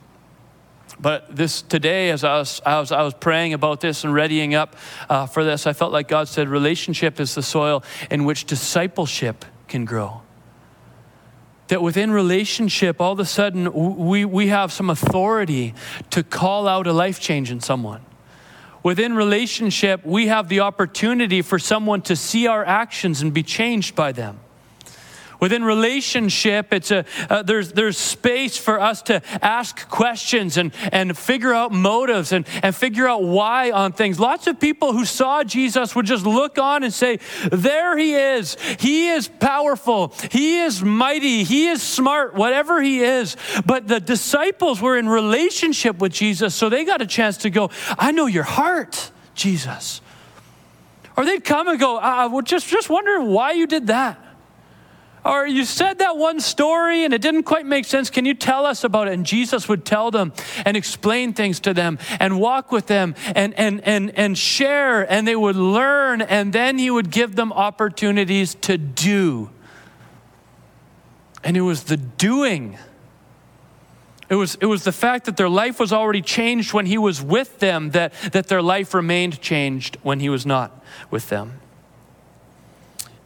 But 1.05 1.37
this 1.37 1.61
today, 1.61 2.09
as 2.09 2.25
I 2.25 2.39
was, 2.39 2.63
I 2.65 2.81
was, 2.81 2.91
I 2.91 3.03
was 3.03 3.13
praying 3.13 3.53
about 3.53 3.83
this 3.83 4.05
and 4.05 4.15
readying 4.15 4.55
up 4.55 4.75
uh, 5.11 5.27
for 5.27 5.45
this, 5.45 5.67
I 5.67 5.75
felt 5.75 5.93
like 5.93 6.09
God 6.09 6.29
said, 6.29 6.49
relationship 6.49 7.21
is 7.21 7.35
the 7.35 7.43
soil 7.43 7.85
in 8.11 8.25
which 8.25 8.47
discipleship 8.47 9.45
can 9.69 9.85
grow. 9.85 10.23
That 11.69 11.83
within 11.83 12.11
relationship, 12.11 13.03
all 13.03 13.13
of 13.13 13.21
a 13.21 13.27
sudden, 13.27 13.71
we, 13.99 14.25
we 14.25 14.47
have 14.47 14.73
some 14.73 14.89
authority 14.89 15.75
to 16.09 16.23
call 16.23 16.67
out 16.67 16.87
a 16.87 16.93
life 16.95 17.21
change 17.21 17.51
in 17.51 17.61
someone. 17.61 18.01
Within 18.83 19.15
relationship, 19.15 20.07
we 20.07 20.29
have 20.29 20.49
the 20.49 20.61
opportunity 20.61 21.43
for 21.43 21.59
someone 21.59 22.01
to 22.01 22.17
see 22.17 22.47
our 22.47 22.65
actions 22.65 23.21
and 23.21 23.35
be 23.35 23.43
changed 23.43 23.95
by 23.95 24.13
them. 24.13 24.41
Within 25.45 25.63
relationship, 25.63 26.73
it's 26.73 26.91
a, 26.91 27.05
uh, 27.29 27.43
there's, 27.43 27.73
there's 27.73 27.99
space 27.99 28.57
for 28.57 28.81
us 28.81 29.03
to 29.03 29.21
ask 29.45 29.87
questions 29.91 30.57
and, 30.57 30.73
and 30.91 31.19
figure 31.19 31.53
out 31.53 31.71
motives 31.71 32.33
and, 32.33 32.47
and 32.63 32.75
figure 32.75 33.07
out 33.07 33.23
why 33.23 33.71
on 33.71 33.93
things. 33.93 34.19
Lots 34.19 34.47
of 34.47 34.59
people 34.59 34.95
who 34.95 35.05
saw 35.05 35.45
Jesus 35.45 35.95
would 35.95 36.07
just 36.07 36.25
look 36.25 36.57
on 36.57 36.83
and 36.83 36.95
say, 36.95 37.19
There 37.53 37.95
he 37.99 38.15
is. 38.15 38.57
He 38.81 39.09
is 39.09 39.29
powerful. 39.29 40.15
He 40.31 40.61
is 40.61 40.83
mighty. 40.83 41.45
He 41.45 41.67
is 41.67 41.83
smart, 41.83 42.35
whatever 42.35 42.81
he 42.81 43.03
is. 43.03 43.37
But 43.67 43.87
the 43.87 44.01
disciples 44.01 44.81
were 44.81 44.97
in 44.97 45.07
relationship 45.07 45.99
with 45.99 46.15
Jesus, 46.15 46.55
so 46.55 46.71
they 46.71 46.87
got 46.87 47.03
a 47.03 47.07
chance 47.07 47.37
to 47.37 47.51
go, 47.51 47.69
I 47.99 48.13
know 48.13 48.25
your 48.25 48.45
heart, 48.45 49.13
Jesus. 49.35 50.01
Or 51.19 51.27
they'd 51.27 51.45
come 51.45 51.69
and 51.69 51.79
go, 51.79 51.99
I 51.99 52.25
uh, 52.25 52.41
just, 52.41 52.67
just 52.67 52.89
wondering 52.89 53.29
why 53.29 53.53
you 53.53 53.67
did 53.67 53.89
that. 53.89 54.24
Or 55.25 55.47
you 55.47 55.65
said 55.65 55.99
that 56.01 56.19
one 56.19 56.39
story 56.39 57.05
and 57.05 57.15
it 57.15 57.23
didn't 57.23 57.45
quite 57.45 57.65
make 57.65 57.87
sense. 57.87 58.11
Can 58.11 58.27
you 58.27 58.35
tell 58.35 58.67
us 58.67 58.85
about 58.85 59.09
it? 59.09 59.15
And 59.15 59.25
Jesus 59.25 59.69
would 59.69 59.87
tell 59.87 60.11
them 60.11 60.35
and 60.67 60.77
explain 60.77 61.33
things 61.33 61.61
to 61.61 61.73
them 61.73 61.99
and 62.21 62.39
walk 62.39 62.71
with 62.71 62.87
them 62.87 63.15
and, 63.35 63.55
and, 63.55 63.81
and, 63.83 64.11
and 64.19 64.37
share, 64.37 65.11
and 65.11 65.27
they 65.27 65.37
would 65.37 65.57
learn, 65.57 66.21
and 66.21 66.53
then 66.53 66.77
he 66.77 66.91
would 66.91 67.11
give 67.11 67.37
them 67.37 67.53
opportunities 67.53 68.55
to 68.57 68.77
do. 68.77 69.51
And 71.43 71.57
it 71.57 71.63
was 71.63 71.85
the 71.85 71.97
doing. 71.97 72.77
It 74.29 74.35
was, 74.35 74.57
it 74.57 74.67
was 74.67 74.85
the 74.85 74.93
fact 74.93 75.25
that 75.25 75.39
their 75.39 75.49
life 75.49 75.81
was 75.81 75.93
already 75.93 76.23
changed 76.23 76.75
when 76.75 76.85
he 76.85 76.99
was 76.99 77.23
with 77.23 77.61
them, 77.61 77.91
that, 77.91 78.13
that 78.33 78.49
their 78.49 78.63
life 78.63 78.93
remained 78.93 79.41
changed 79.41 79.97
when 80.03 80.21
he 80.21 80.29
was 80.29 80.45
not 80.45 80.85
with 81.11 81.31
them 81.31 81.61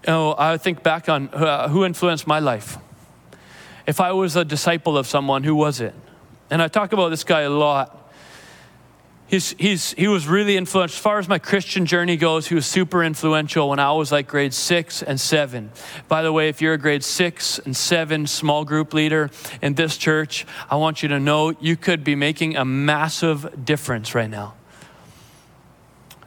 know, 0.09 0.35
I 0.39 0.57
think 0.57 0.83
back 0.83 1.09
on 1.09 1.29
uh, 1.29 1.69
who 1.69 1.85
influenced 1.85 2.27
my 2.27 2.39
life. 2.39 2.79
If 3.87 4.01
I 4.01 4.13
was 4.13 4.37
a 4.37 4.45
disciple 4.45 4.99
of 4.99 5.07
someone, 5.07 5.45
who 5.45 5.55
was 5.55 5.81
it? 5.81 5.95
And 6.51 6.63
I 6.63 6.69
talk 6.69 6.93
about 6.93 7.11
this 7.11 7.25
guy 7.25 7.43
a 7.43 7.51
lot. 7.51 7.95
He's, 9.27 9.51
he's, 9.59 9.93
he 9.93 10.09
was 10.09 10.27
really 10.27 10.57
influential. 10.57 10.97
As 10.97 11.03
far 11.03 11.19
as 11.19 11.29
my 11.29 11.39
Christian 11.39 11.85
journey 11.85 12.17
goes, 12.17 12.47
he 12.47 12.55
was 12.55 12.65
super 12.65 13.05
influential 13.05 13.69
when 13.69 13.79
I 13.79 13.93
was 13.93 14.11
like 14.11 14.27
grade 14.27 14.55
six 14.55 15.03
and 15.03 15.21
seven. 15.21 15.71
By 16.09 16.23
the 16.23 16.33
way, 16.33 16.49
if 16.49 16.63
you're 16.63 16.73
a 16.73 16.79
grade 16.79 17.05
six 17.05 17.59
and 17.59 17.77
seven 17.77 18.27
small 18.27 18.65
group 18.65 18.95
leader 18.95 19.31
in 19.61 19.75
this 19.75 19.99
church, 19.99 20.47
I 20.71 20.77
want 20.77 21.03
you 21.03 21.11
to 21.11 21.21
know 21.21 21.55
you 21.61 21.77
could 21.77 22.05
be 22.05 22.15
making 22.15 22.57
a 22.57 22.65
massive 22.65 23.67
difference 23.67 24.15
right 24.15 24.31
now. 24.31 24.55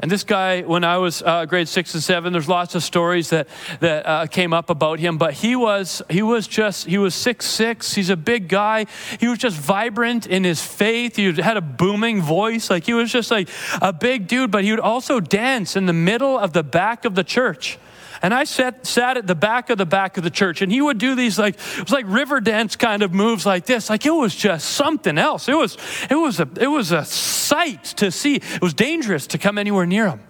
And 0.02 0.10
this 0.10 0.24
guy, 0.24 0.62
when 0.62 0.84
I 0.84 0.98
was 0.98 1.22
uh, 1.22 1.46
grade 1.46 1.68
six 1.68 1.94
and 1.94 2.02
seven, 2.02 2.34
there's 2.34 2.50
lots 2.50 2.74
of 2.76 2.84
stories 2.84 3.30
that, 3.30 3.48
that 3.82 4.06
uh, 4.06 4.26
came 4.28 4.52
up 4.52 4.70
about 4.70 5.00
him, 5.00 5.18
but 5.18 5.34
he 5.34 5.56
was, 5.56 6.02
he 6.10 6.22
was 6.22 6.48
just, 6.48 6.88
he 6.88 6.98
was 6.98 7.14
six 7.14 7.46
six. 7.46 7.94
He's 7.94 8.10
a 8.10 8.18
big 8.18 8.48
guy. 8.48 8.88
He 9.20 9.28
was 9.28 9.38
just 9.38 9.58
vibrant 9.58 10.26
in 10.26 10.44
his 10.44 10.62
faith. 10.64 11.16
He 11.16 11.32
had 11.34 11.58
a 11.58 11.62
booming 11.62 12.22
voice. 12.22 12.70
Like 12.70 12.86
he 12.86 12.94
was 12.94 13.12
just 13.12 13.30
like 13.30 13.50
a 13.82 13.94
big 13.94 14.28
dude, 14.28 14.50
but 14.50 14.64
he 14.64 14.72
would 14.72 14.80
also 14.80 15.20
dance 15.20 15.76
in 15.76 15.86
the 15.86 15.94
middle 15.94 16.38
of 16.40 16.54
the 16.54 16.64
back 16.64 17.06
of 17.06 17.14
the 17.14 17.24
church. 17.24 17.78
And 18.24 18.34
I 18.36 18.44
sat, 18.44 18.86
sat 18.86 19.18
at 19.18 19.26
the 19.26 19.36
back 19.36 19.72
of 19.72 19.80
the 19.80 19.86
back 19.86 20.18
of 20.18 20.24
the 20.24 20.30
church, 20.30 20.62
and 20.62 20.72
he 20.72 20.80
would 20.80 21.00
do 21.00 21.16
these 21.16 21.40
like 21.40 21.56
it 21.56 21.82
was 21.82 21.92
like 21.92 22.06
river 22.08 22.40
dance 22.40 22.76
kind 22.76 23.02
of 23.02 23.14
moves 23.14 23.46
like 23.48 23.66
this. 23.66 23.90
Like 23.90 24.06
it 24.06 24.14
was 24.14 24.36
just 24.36 24.70
something 24.70 25.18
else. 25.18 25.50
It 25.50 25.56
was 25.56 25.76
it 26.10 26.16
was 26.16 26.40
a 26.40 26.48
it 26.60 26.68
was 26.68 26.92
a 26.92 27.04
sight 27.52 27.84
to 27.84 28.12
see. 28.12 28.36
It 28.36 28.62
was 28.62 28.74
dangerous 28.74 29.28
to 29.28 29.38
come 29.38 29.58
anywhere 29.58 29.86
near 29.86 30.08
him. 30.08 30.22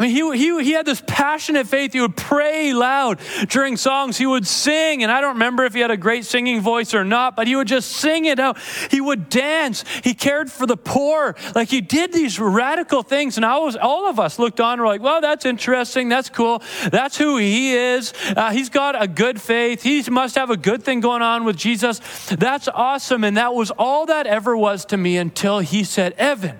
I 0.00 0.04
mean, 0.04 0.12
he, 0.12 0.38
he, 0.38 0.64
he 0.64 0.72
had 0.72 0.86
this 0.86 1.02
passionate 1.06 1.66
faith. 1.66 1.92
He 1.92 2.00
would 2.00 2.16
pray 2.16 2.72
loud 2.72 3.20
during 3.48 3.76
songs. 3.76 4.16
He 4.16 4.24
would 4.24 4.46
sing, 4.46 5.02
and 5.02 5.12
I 5.12 5.20
don't 5.20 5.34
remember 5.34 5.66
if 5.66 5.74
he 5.74 5.80
had 5.80 5.90
a 5.90 5.96
great 5.98 6.24
singing 6.24 6.62
voice 6.62 6.94
or 6.94 7.04
not, 7.04 7.36
but 7.36 7.46
he 7.46 7.54
would 7.54 7.68
just 7.68 7.92
sing 7.92 8.24
it 8.24 8.40
out. 8.40 8.56
He 8.90 9.02
would 9.02 9.28
dance. 9.28 9.84
He 10.02 10.14
cared 10.14 10.50
for 10.50 10.66
the 10.66 10.78
poor. 10.78 11.36
Like 11.54 11.68
he 11.68 11.82
did 11.82 12.14
these 12.14 12.40
radical 12.40 13.02
things, 13.02 13.36
and 13.36 13.44
I 13.44 13.58
was, 13.58 13.76
all 13.76 14.08
of 14.08 14.18
us 14.18 14.38
looked 14.38 14.58
on 14.58 14.74
and 14.74 14.80
were 14.80 14.86
like, 14.86 15.02
well, 15.02 15.20
that's 15.20 15.44
interesting. 15.44 16.08
That's 16.08 16.30
cool. 16.30 16.62
That's 16.90 17.18
who 17.18 17.36
he 17.36 17.74
is. 17.74 18.14
Uh, 18.24 18.52
he's 18.52 18.70
got 18.70 19.00
a 19.00 19.06
good 19.06 19.38
faith. 19.38 19.82
He 19.82 20.02
must 20.08 20.34
have 20.36 20.48
a 20.48 20.56
good 20.56 20.82
thing 20.82 21.00
going 21.00 21.20
on 21.20 21.44
with 21.44 21.58
Jesus. 21.58 21.98
That's 22.28 22.68
awesome. 22.68 23.22
And 23.22 23.36
that 23.36 23.52
was 23.52 23.70
all 23.72 24.06
that 24.06 24.26
ever 24.26 24.56
was 24.56 24.86
to 24.86 24.96
me 24.96 25.18
until 25.18 25.58
he 25.58 25.84
said, 25.84 26.14
Evan, 26.14 26.58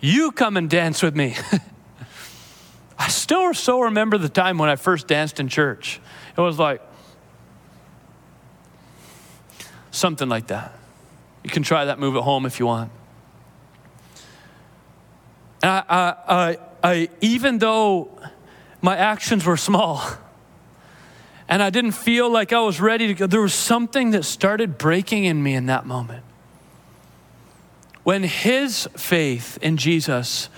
you 0.00 0.32
come 0.32 0.56
and 0.56 0.68
dance 0.68 1.04
with 1.04 1.14
me. 1.14 1.36
I 3.00 3.08
still 3.08 3.54
so 3.54 3.80
remember 3.80 4.18
the 4.18 4.28
time 4.28 4.58
when 4.58 4.68
I 4.68 4.76
first 4.76 5.06
danced 5.06 5.40
in 5.40 5.48
church. 5.48 5.98
It 6.36 6.40
was 6.40 6.58
like 6.58 6.82
something 9.90 10.28
like 10.28 10.48
that. 10.48 10.78
You 11.42 11.48
can 11.48 11.62
try 11.62 11.86
that 11.86 11.98
move 11.98 12.14
at 12.14 12.22
home 12.22 12.44
if 12.44 12.60
you 12.60 12.66
want. 12.66 12.92
I, 15.62 15.82
I, 15.88 16.14
I, 16.28 16.58
I, 16.84 17.08
even 17.22 17.56
though 17.56 18.18
my 18.82 18.98
actions 18.98 19.46
were 19.46 19.56
small 19.56 20.02
and 21.48 21.62
I 21.62 21.70
didn't 21.70 21.92
feel 21.92 22.30
like 22.30 22.52
I 22.52 22.60
was 22.60 22.82
ready 22.82 23.06
to 23.06 23.14
go, 23.14 23.26
there 23.26 23.40
was 23.40 23.54
something 23.54 24.10
that 24.10 24.26
started 24.26 24.76
breaking 24.76 25.24
in 25.24 25.42
me 25.42 25.54
in 25.54 25.64
that 25.66 25.86
moment. 25.86 26.22
When 28.02 28.24
his 28.24 28.90
faith 28.94 29.58
in 29.62 29.78
Jesus 29.78 30.50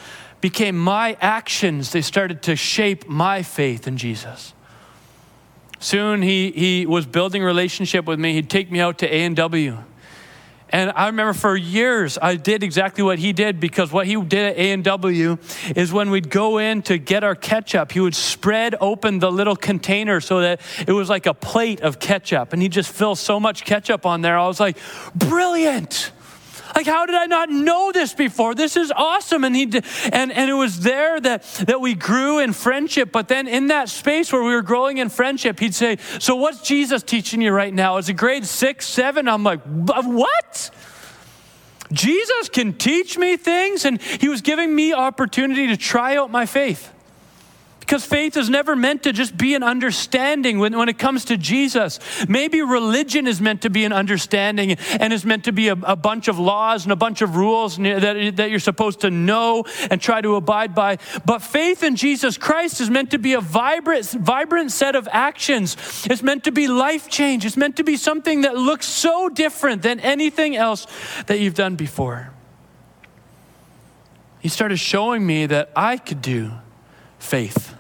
became 0.43 0.77
my 0.77 1.17
actions. 1.21 1.93
They 1.93 2.03
started 2.03 2.43
to 2.43 2.57
shape 2.57 3.09
my 3.09 3.43
faith 3.43 3.87
in 3.87 3.97
Jesus. 3.97 4.53
Soon 5.79 6.21
he, 6.21 6.51
he 6.51 6.85
was 6.85 7.07
building 7.07 7.43
relationship 7.43 8.05
with 8.05 8.21
me. 8.21 8.35
He'd 8.35 8.51
take 8.51 8.71
me 8.71 8.81
out 8.81 8.99
to 8.99 9.07
A&W. 9.07 9.79
And 10.69 10.91
I 10.97 11.07
remember 11.07 11.33
for 11.33 11.57
years 11.57 12.19
I 12.21 12.37
did 12.37 12.63
exactly 12.63 13.05
what 13.05 13.19
he 13.19 13.33
did 13.33 13.61
because 13.61 13.93
what 13.93 14.07
he 14.07 14.21
did 14.21 14.53
at 14.53 14.57
A&W 14.57 15.39
is 15.77 15.93
when 15.93 16.11
we'd 16.11 16.31
go 16.31 16.59
in 16.59 16.83
to 16.83 16.99
get 16.99 17.25
our 17.25 17.35
ketchup, 17.35 17.93
he 17.93 18.01
would 18.01 18.15
spread 18.15 18.75
open 18.81 19.19
the 19.19 19.31
little 19.31 19.57
container 19.57 20.21
so 20.21 20.41
that 20.41 20.61
it 20.87 20.93
was 20.93 21.09
like 21.09 21.27
a 21.27 21.35
plate 21.35 21.83
of 21.83 22.01
ketchup. 22.01 22.53
And 22.53 22.63
he'd 22.63 22.73
just 22.73 22.91
fill 22.91 23.15
so 23.15 23.39
much 23.39 23.65
ketchup 23.65 24.07
on 24.07 24.23
there. 24.23 24.39
I 24.39 24.49
was 24.49 24.59
like, 24.59 24.77
brilliant. 25.15 26.11
Like, 26.83 26.93
how 26.93 27.07
did 27.07 27.15
I 27.15 27.27
not 27.27 27.49
know 27.49 27.93
this 27.93 28.13
before? 28.13 28.57
This 28.57 28.77
is 28.77 28.91
awesome. 28.91 29.45
And 29.45 29.55
he 29.55 29.67
did, 29.67 29.85
and, 30.13 30.33
and 30.33 30.51
it 30.51 30.55
was 30.55 30.81
there 30.81 31.21
that, 31.21 31.45
that 31.69 31.81
we 31.81 31.95
grew 31.95 32.41
in 32.41 32.53
friendship. 32.53 33.13
But 33.13 33.29
then 33.29 33.47
in 33.47 33.69
that 33.69 33.89
space 33.89 34.33
where 34.33 34.43
we 34.43 34.53
were 34.53 34.63
growing 34.63 34.99
in 34.99 35.09
friendship, 35.09 35.61
he'd 35.61 35.77
say, 35.77 35.99
So 36.19 36.35
what's 36.35 36.61
Jesus 36.63 37.05
teaching 37.05 37.41
you 37.41 37.53
right 37.53 37.73
now? 37.73 37.99
Is 37.99 38.09
it 38.09 38.15
grade 38.15 38.45
six, 38.45 38.89
seven? 38.89 39.29
I'm 39.29 39.45
like, 39.45 39.61
What? 39.63 40.71
Jesus 41.93 42.49
can 42.49 42.73
teach 42.73 43.17
me 43.17 43.37
things, 43.37 43.85
and 43.85 44.03
he 44.03 44.29
was 44.29 44.41
giving 44.41 44.75
me 44.75 44.93
opportunity 44.93 45.69
to 45.69 45.77
try 45.77 46.17
out 46.17 46.33
my 46.33 46.47
faith. 46.47 46.93
Because 47.83 48.05
faith 48.05 48.37
is 48.37 48.49
never 48.49 48.77
meant 48.77 49.03
to 49.03 49.13
just 49.13 49.37
be 49.37 49.57
an 49.57 49.65
understanding 49.65 50.61
when, 50.61 50.79
when 50.79 50.89
it 50.89 51.01
comes 51.01 51.25
to 51.27 51.37
Jesus. 51.37 51.99
Maybe 52.29 52.63
religion 52.63 53.27
is 53.27 53.41
meant 53.41 53.63
to 53.63 53.71
be 53.71 53.85
an 53.85 53.93
understanding 53.93 54.77
and 55.01 55.13
is 55.13 55.25
meant 55.25 55.45
to 55.45 55.53
be 55.53 55.67
a, 55.67 55.73
a 55.73 55.97
bunch 55.97 56.29
of 56.29 56.39
laws 56.39 56.85
and 56.85 56.93
a 56.93 56.97
bunch 56.97 57.23
of 57.23 57.35
rules 57.35 57.77
that, 57.79 58.37
that 58.37 58.51
you're 58.51 58.61
supposed 58.61 59.01
to 59.01 59.11
know 59.11 59.65
and 59.91 60.01
try 60.01 60.21
to 60.21 60.37
abide 60.37 60.77
by. 60.77 60.99
But 61.27 61.41
faith 61.41 61.83
in 61.83 61.97
Jesus 61.97 62.39
Christ 62.39 62.81
is 62.81 62.89
meant 62.89 63.11
to 63.11 63.19
be 63.19 63.33
a 63.33 63.41
vibrant, 63.41 64.09
vibrant 64.13 64.71
set 64.71 64.95
of 64.95 65.09
actions. 65.11 65.77
It's 66.09 66.23
meant 66.23 66.45
to 66.45 66.53
be 66.53 66.69
life 66.69 67.11
change. 67.11 67.45
It's 67.45 67.57
meant 67.57 67.77
to 67.79 67.85
be 67.85 67.97
something 67.97 68.43
that 68.43 68.57
looks 68.57 68.87
so 68.87 69.29
different 69.29 69.83
than 69.83 69.99
anything 69.99 70.55
else 70.55 70.87
that 71.27 71.41
you've 71.41 71.55
done 71.55 71.75
before. 71.75 72.31
He 74.39 74.49
started 74.49 74.77
showing 74.77 75.27
me 75.27 75.47
that 75.47 75.73
I 75.75 75.97
could 75.97 76.23
do 76.23 76.53
faith. 77.23 77.75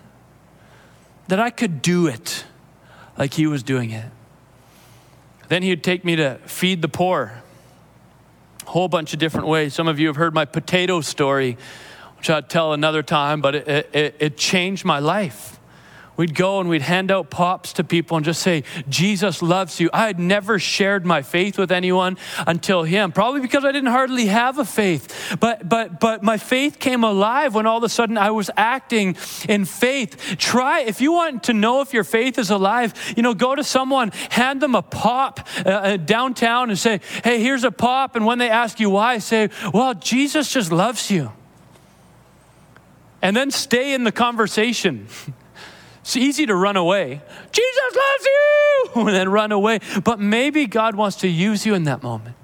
That 1.28 1.40
I 1.40 1.50
could 1.50 1.82
do 1.82 2.06
it 2.06 2.44
like 3.18 3.34
he 3.34 3.46
was 3.46 3.62
doing 3.62 3.90
it. 3.90 4.06
Then 5.48 5.62
he'd 5.62 5.84
take 5.84 6.04
me 6.04 6.16
to 6.16 6.38
feed 6.46 6.80
the 6.80 6.88
poor. 6.88 7.42
A 8.66 8.70
whole 8.70 8.88
bunch 8.88 9.12
of 9.12 9.18
different 9.18 9.48
ways. 9.48 9.74
Some 9.74 9.88
of 9.88 9.98
you 9.98 10.06
have 10.06 10.16
heard 10.16 10.32
my 10.32 10.44
potato 10.44 11.00
story, 11.00 11.58
which 12.16 12.30
I'll 12.30 12.42
tell 12.42 12.72
another 12.72 13.02
time, 13.02 13.40
but 13.40 13.54
it, 13.54 13.68
it, 13.92 14.16
it 14.18 14.36
changed 14.36 14.84
my 14.84 15.00
life. 15.00 15.58
We'd 16.16 16.34
go 16.34 16.60
and 16.60 16.68
we'd 16.68 16.82
hand 16.82 17.10
out 17.10 17.30
pops 17.30 17.72
to 17.74 17.84
people 17.84 18.18
and 18.18 18.24
just 18.24 18.42
say, 18.42 18.64
Jesus 18.88 19.40
loves 19.40 19.80
you. 19.80 19.88
I 19.94 20.06
had 20.06 20.18
never 20.18 20.58
shared 20.58 21.06
my 21.06 21.22
faith 21.22 21.56
with 21.56 21.72
anyone 21.72 22.18
until 22.46 22.82
him, 22.82 23.12
probably 23.12 23.40
because 23.40 23.64
I 23.64 23.72
didn't 23.72 23.90
hardly 23.90 24.26
have 24.26 24.58
a 24.58 24.64
faith. 24.64 25.36
But, 25.40 25.66
but, 25.66 26.00
but 26.00 26.22
my 26.22 26.36
faith 26.36 26.78
came 26.78 27.02
alive 27.02 27.54
when 27.54 27.66
all 27.66 27.78
of 27.78 27.84
a 27.84 27.88
sudden 27.88 28.18
I 28.18 28.30
was 28.30 28.50
acting 28.58 29.16
in 29.48 29.64
faith. 29.64 30.36
Try, 30.38 30.80
if 30.80 31.00
you 31.00 31.12
want 31.12 31.44
to 31.44 31.54
know 31.54 31.80
if 31.80 31.94
your 31.94 32.04
faith 32.04 32.38
is 32.38 32.50
alive, 32.50 32.92
you 33.16 33.22
know, 33.22 33.32
go 33.32 33.54
to 33.54 33.64
someone, 33.64 34.10
hand 34.30 34.60
them 34.60 34.74
a 34.74 34.82
pop 34.82 35.48
uh, 35.64 35.68
uh 35.70 35.96
downtown 35.96 36.68
and 36.68 36.78
say, 36.78 37.00
hey, 37.24 37.42
here's 37.42 37.64
a 37.64 37.70
pop. 37.70 38.16
And 38.16 38.26
when 38.26 38.38
they 38.38 38.50
ask 38.50 38.78
you 38.80 38.90
why, 38.90 39.16
say, 39.16 39.48
well, 39.72 39.94
Jesus 39.94 40.52
just 40.52 40.70
loves 40.70 41.10
you. 41.10 41.32
And 43.22 43.34
then 43.34 43.50
stay 43.50 43.94
in 43.94 44.04
the 44.04 44.12
conversation. 44.12 45.06
It's 46.02 46.16
easy 46.16 46.46
to 46.46 46.54
run 46.54 46.76
away. 46.76 47.20
Jesus 47.52 47.96
loves 47.96 48.24
you! 48.24 48.38
And 48.94 49.08
then 49.08 49.30
run 49.30 49.52
away. 49.52 49.78
But 50.04 50.20
maybe 50.20 50.66
God 50.66 50.96
wants 50.96 51.16
to 51.18 51.28
use 51.28 51.64
you 51.64 51.74
in 51.74 51.84
that 51.84 52.02
moment. 52.02 52.36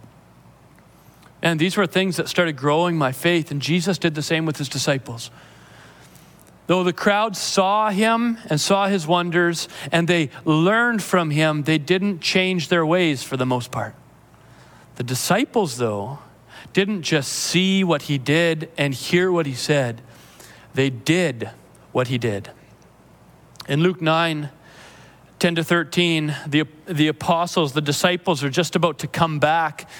And 1.43 1.61
these 1.61 1.77
were 1.77 1.87
things 1.87 2.17
that 2.17 2.29
started 2.29 2.57
growing 2.57 2.97
my 2.97 3.13
faith. 3.13 3.51
And 3.51 3.61
Jesus 3.61 3.99
did 3.99 4.15
the 4.15 4.23
same 4.23 4.47
with 4.47 4.57
his 4.57 4.69
disciples. 4.69 5.31
Though 6.69 6.85
the 6.85 6.93
crowd 6.93 7.37
saw 7.37 7.91
him 7.91 8.39
and 8.49 8.61
saw 8.61 8.89
his 8.89 9.07
wonders 9.07 9.69
and 9.91 10.07
they 10.07 10.31
learned 10.45 11.03
from 11.03 11.31
him, 11.31 11.65
they 11.65 11.79
didn't 11.79 12.21
change 12.21 12.69
their 12.69 12.87
ways 12.87 13.23
for 13.23 13.37
the 13.37 13.47
most 13.47 13.71
part. 13.71 13.95
The 14.97 15.03
disciples, 15.03 15.79
though, 15.79 16.19
didn't 16.73 17.03
just 17.03 17.33
see 17.33 17.85
what 17.85 18.03
he 18.03 18.19
did 18.19 18.71
and 18.77 18.93
hear 18.93 19.33
what 19.33 19.47
he 19.47 19.55
said, 19.55 20.03
they 20.75 20.91
did 20.91 21.51
what 21.93 22.09
he 22.09 22.19
did. 22.19 22.51
In 23.69 23.83
Luke 23.83 24.01
9, 24.01 24.49
10 25.39 25.55
to 25.57 25.63
13, 25.63 26.35
the, 26.47 26.65
the 26.87 27.09
apostles, 27.09 27.75
the 27.75 27.83
disciples, 27.83 28.43
are 28.43 28.49
just 28.49 28.75
about 28.75 29.01
to 29.01 29.07
come 29.07 29.39
back. 29.39 29.91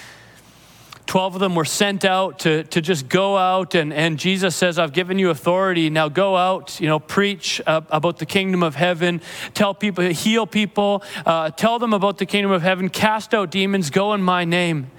12 1.05 1.35
of 1.35 1.39
them 1.39 1.53
were 1.53 1.65
sent 1.65 2.03
out 2.03 2.39
to, 2.39 2.63
to 2.65 2.81
just 2.81 3.07
go 3.07 3.37
out, 3.37 3.75
and, 3.75 3.93
and 3.93 4.17
Jesus 4.17 4.55
says, 4.55 4.79
I've 4.79 4.91
given 4.91 5.19
you 5.19 5.29
authority. 5.29 5.91
Now 5.91 6.09
go 6.09 6.35
out, 6.35 6.79
you 6.79 6.87
know, 6.87 6.99
preach 6.99 7.61
uh, 7.67 7.81
about 7.89 8.17
the 8.17 8.25
kingdom 8.25 8.63
of 8.63 8.73
heaven, 8.73 9.21
tell 9.53 9.75
people, 9.75 10.03
heal 10.05 10.47
people, 10.47 11.03
uh, 11.23 11.51
tell 11.51 11.77
them 11.77 11.93
about 11.93 12.17
the 12.17 12.25
kingdom 12.25 12.51
of 12.51 12.63
heaven, 12.63 12.89
cast 12.89 13.35
out 13.35 13.51
demons, 13.51 13.91
go 13.91 14.13
in 14.13 14.21
my 14.23 14.45
name. 14.45 14.89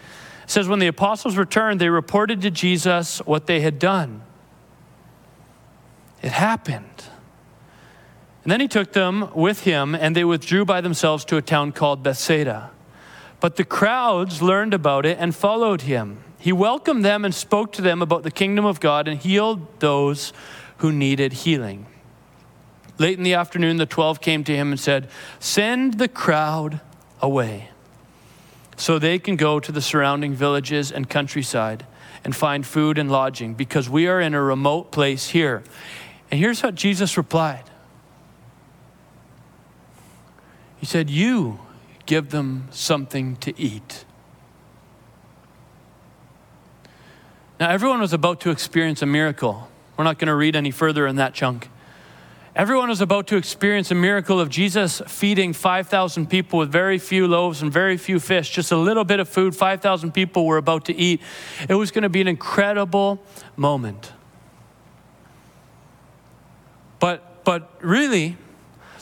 It 0.45 0.51
says, 0.51 0.69
when 0.69 0.79
the 0.79 0.87
apostles 0.87 1.37
returned, 1.37 1.81
they 1.81 1.89
reported 1.89 2.41
to 2.43 2.53
Jesus 2.53 3.19
what 3.19 3.47
they 3.47 3.61
had 3.61 3.81
done. 3.81 4.23
It 6.23 6.31
happened. 6.31 7.10
And 8.43 8.51
then 8.51 8.61
he 8.61 8.69
took 8.69 8.93
them 8.93 9.31
with 9.35 9.65
him, 9.65 9.95
and 9.95 10.17
they 10.17 10.25
withdrew 10.25 10.65
by 10.65 10.81
themselves 10.81 11.25
to 11.27 11.37
a 11.37 11.43
town 11.43 11.73
called 11.73 12.03
Bethsaida. 12.03 12.71
But 13.39 13.57
the 13.57 13.65
crowds 13.65 14.41
learned 14.41 14.75
about 14.75 15.05
it 15.05 15.19
and 15.21 15.35
followed 15.35 15.83
him. 15.83 16.23
He 16.39 16.53
welcomed 16.53 17.05
them 17.05 17.25
and 17.25 17.35
spoke 17.35 17.73
to 17.73 17.83
them 17.83 18.01
about 18.01 18.23
the 18.23 18.31
kingdom 18.31 18.65
of 18.65 18.81
God 18.81 19.09
and 19.09 19.21
healed 19.21 19.81
those 19.81 20.33
who 20.79 20.91
needed 20.91 21.33
healing. 21.35 21.87
Late 22.99 23.19
in 23.19 23.25
the 23.25 23.35
afternoon, 23.35 23.77
the 23.77 23.87
twelve 23.87 24.21
came 24.21 24.45
to 24.45 24.57
him 24.57 24.71
and 24.71 24.81
said, 24.81 25.09
Send 25.39 25.95
the 25.95 26.09
crowd 26.09 26.81
away 27.21 27.71
so 28.77 28.99
they 28.99 29.19
can 29.19 29.37
go 29.37 29.61
to 29.61 29.71
the 29.73 29.83
surrounding 29.83 30.35
villages 30.35 30.91
and 30.91 31.09
countryside 31.09 31.85
and 32.25 32.35
find 32.35 32.67
food 32.67 32.99
and 32.99 33.11
lodging 33.11 33.55
because 33.55 33.89
we 33.89 34.07
are 34.07 34.21
in 34.21 34.35
a 34.35 34.43
remote 34.43 34.91
place 34.91 35.29
here. 35.29 35.63
And 36.31 36.41
here's 36.41 36.63
what 36.63 36.75
Jesus 36.75 37.17
replied 37.17 37.65
He 40.81 40.87
said, 40.87 41.11
You 41.11 41.61
give 42.07 42.31
them 42.31 42.67
something 42.71 43.37
to 43.37 43.59
eat. 43.61 44.05
Now, 47.61 47.69
everyone 47.69 48.01
was 48.01 48.15
about 48.15 48.41
to 48.41 48.51
experience 48.51 49.03
a 49.03 49.07
miracle. 49.07 49.69
We're 49.97 50.05
not 50.05 50.19
going 50.19 50.29
to 50.29 50.35
read 50.35 50.57
any 50.57 50.71
further 50.71 51.07
in 51.07 51.17
that 51.17 51.35
chunk. 51.35 51.69
Everyone 52.57 52.89
was 52.89 53.03
about 53.03 53.27
to 53.29 53.37
experience 53.37 53.91
a 53.91 53.95
miracle 53.95 54.41
of 54.41 54.49
Jesus 54.49 55.03
feeding 55.07 55.53
5,000 55.53 56.29
people 56.29 56.59
with 56.59 56.73
very 56.73 56.99
few 56.99 57.29
loaves 57.29 57.63
and 57.63 57.71
very 57.71 57.99
few 57.99 58.19
fish, 58.19 58.51
just 58.51 58.73
a 58.73 58.77
little 58.77 59.05
bit 59.05 59.21
of 59.21 59.29
food. 59.29 59.55
5,000 59.55 60.13
people 60.13 60.47
were 60.47 60.57
about 60.57 60.87
to 60.87 60.97
eat. 60.97 61.21
It 61.69 61.75
was 61.75 61.91
going 61.91 62.03
to 62.03 62.09
be 62.09 62.23
an 62.23 62.29
incredible 62.29 63.23
moment. 63.57 64.13
But, 66.99 67.45
but 67.45 67.71
really, 67.83 68.37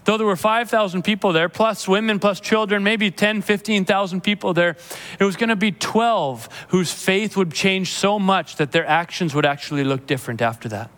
Though 0.09 0.17
there 0.17 0.27
were 0.27 0.37
5,000 0.37 1.03
people 1.03 1.35
there, 1.35 1.51
plus 1.51 1.87
women, 1.87 2.19
plus 2.19 2.41
children, 2.41 2.83
maybe 2.83 3.11
10, 3.11 3.43
15,000 3.43 4.23
people 4.23 4.55
there, 4.55 4.75
it 5.21 5.25
was 5.25 5.37
going 5.37 5.51
to 5.51 5.55
be 5.55 5.71
12 5.71 6.49
whose 6.69 6.91
faith 6.91 7.37
would 7.37 7.53
change 7.53 7.93
so 7.93 8.19
much 8.19 8.57
that 8.57 8.73
their 8.73 8.87
actions 8.87 9.35
would 9.35 9.45
actually 9.45 9.85
look 9.85 10.07
different 10.07 10.41
after 10.41 10.67
that. 10.71 10.91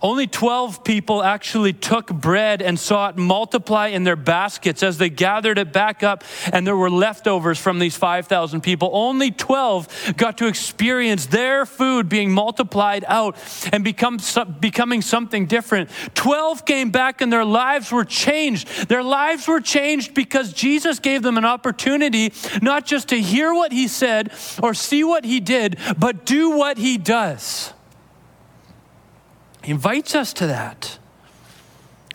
Only 0.00 0.26
12 0.26 0.84
people 0.84 1.22
actually 1.22 1.72
took 1.72 2.12
bread 2.12 2.62
and 2.62 2.78
saw 2.78 3.08
it 3.08 3.16
multiply 3.16 3.88
in 3.88 4.04
their 4.04 4.16
baskets 4.16 4.82
as 4.82 4.98
they 4.98 5.10
gathered 5.10 5.58
it 5.58 5.72
back 5.72 6.02
up, 6.02 6.24
and 6.52 6.66
there 6.66 6.76
were 6.76 6.90
leftovers 6.90 7.58
from 7.58 7.78
these 7.78 7.96
5,000 7.96 8.60
people. 8.60 8.90
Only 8.92 9.30
12 9.30 10.14
got 10.16 10.38
to 10.38 10.46
experience 10.46 11.26
their 11.26 11.66
food 11.66 12.08
being 12.08 12.30
multiplied 12.32 13.04
out 13.08 13.36
and 13.72 13.82
become, 13.82 14.18
becoming 14.60 15.02
something 15.02 15.46
different. 15.46 15.90
12 16.14 16.64
came 16.64 16.90
back 16.90 17.20
and 17.20 17.32
their 17.32 17.44
lives 17.44 17.90
were 17.90 18.04
changed. 18.04 18.88
Their 18.88 19.02
lives 19.02 19.48
were 19.48 19.60
changed 19.60 20.14
because 20.14 20.52
Jesus 20.52 20.98
gave 20.98 21.22
them 21.22 21.38
an 21.38 21.44
opportunity 21.44 22.32
not 22.62 22.86
just 22.86 23.08
to 23.08 23.20
hear 23.20 23.52
what 23.52 23.72
he 23.72 23.88
said 23.88 24.32
or 24.62 24.74
see 24.74 25.02
what 25.02 25.24
he 25.24 25.40
did, 25.40 25.78
but 25.98 26.24
do 26.24 26.50
what 26.50 26.78
he 26.78 26.98
does. 26.98 27.72
He 29.68 29.72
invites 29.72 30.14
us 30.14 30.32
to 30.32 30.46
that. 30.46 30.98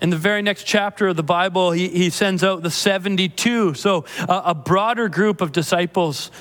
In 0.02 0.10
the 0.10 0.18
very 0.18 0.42
next 0.42 0.64
chapter 0.64 1.10
of 1.10 1.16
the 1.16 1.22
Bible, 1.22 1.70
he, 1.70 1.88
he 1.88 2.10
sends 2.10 2.44
out 2.44 2.64
the 2.64 2.72
72, 2.72 3.76
so 3.76 4.06
a, 4.28 4.42
a 4.46 4.56
broader 4.56 5.08
group 5.08 5.40
of 5.40 5.52
disciples. 5.52 6.32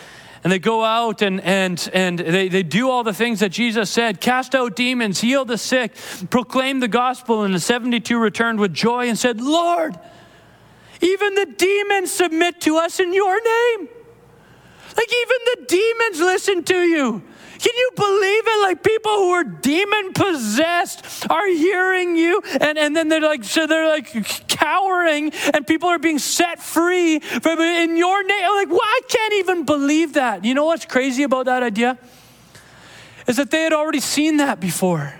And 0.42 0.50
they 0.50 0.58
go 0.58 0.82
out 0.82 1.20
and, 1.20 1.42
and, 1.42 1.86
and 1.92 2.18
they, 2.18 2.48
they 2.48 2.62
do 2.62 2.88
all 2.88 3.04
the 3.04 3.12
things 3.12 3.40
that 3.40 3.50
Jesus 3.50 3.90
said 3.90 4.22
cast 4.22 4.54
out 4.54 4.74
demons, 4.74 5.20
heal 5.20 5.44
the 5.44 5.58
sick, 5.58 5.92
proclaim 6.30 6.80
the 6.80 6.88
gospel. 6.88 7.42
And 7.42 7.52
the 7.52 7.60
72 7.60 8.18
returned 8.18 8.58
with 8.58 8.72
joy 8.72 9.06
and 9.06 9.18
said, 9.18 9.38
Lord, 9.38 10.00
even 11.02 11.34
the 11.34 11.44
demons 11.44 12.10
submit 12.10 12.62
to 12.62 12.78
us 12.78 13.00
in 13.00 13.12
your 13.12 13.34
name. 13.34 13.88
Like, 14.96 15.12
even 15.12 15.36
the 15.44 15.64
demons 15.68 16.20
listen 16.20 16.64
to 16.64 16.78
you. 16.78 17.22
Can 17.62 17.72
you 17.76 17.90
believe 17.94 18.42
it? 18.44 18.62
Like 18.62 18.82
people 18.82 19.12
who 19.12 19.30
are 19.30 19.44
demon 19.44 20.12
possessed 20.14 21.30
are 21.30 21.46
hearing 21.46 22.16
you, 22.16 22.42
and, 22.60 22.76
and 22.76 22.96
then 22.96 23.08
they're 23.08 23.20
like, 23.20 23.44
so 23.44 23.68
they're 23.68 23.88
like 23.88 24.48
cowering, 24.48 25.32
and 25.54 25.64
people 25.64 25.88
are 25.88 26.00
being 26.00 26.18
set 26.18 26.60
free 26.60 27.20
from 27.20 27.60
in 27.60 27.96
your 27.96 28.24
name. 28.24 28.48
Like, 28.50 28.68
well, 28.68 28.80
I 28.82 29.00
can't 29.08 29.34
even 29.34 29.64
believe 29.64 30.14
that. 30.14 30.44
You 30.44 30.54
know 30.54 30.64
what's 30.64 30.86
crazy 30.86 31.22
about 31.22 31.46
that 31.46 31.62
idea? 31.62 31.98
Is 33.28 33.36
that 33.36 33.52
they 33.52 33.62
had 33.62 33.72
already 33.72 34.00
seen 34.00 34.38
that 34.38 34.58
before. 34.58 35.14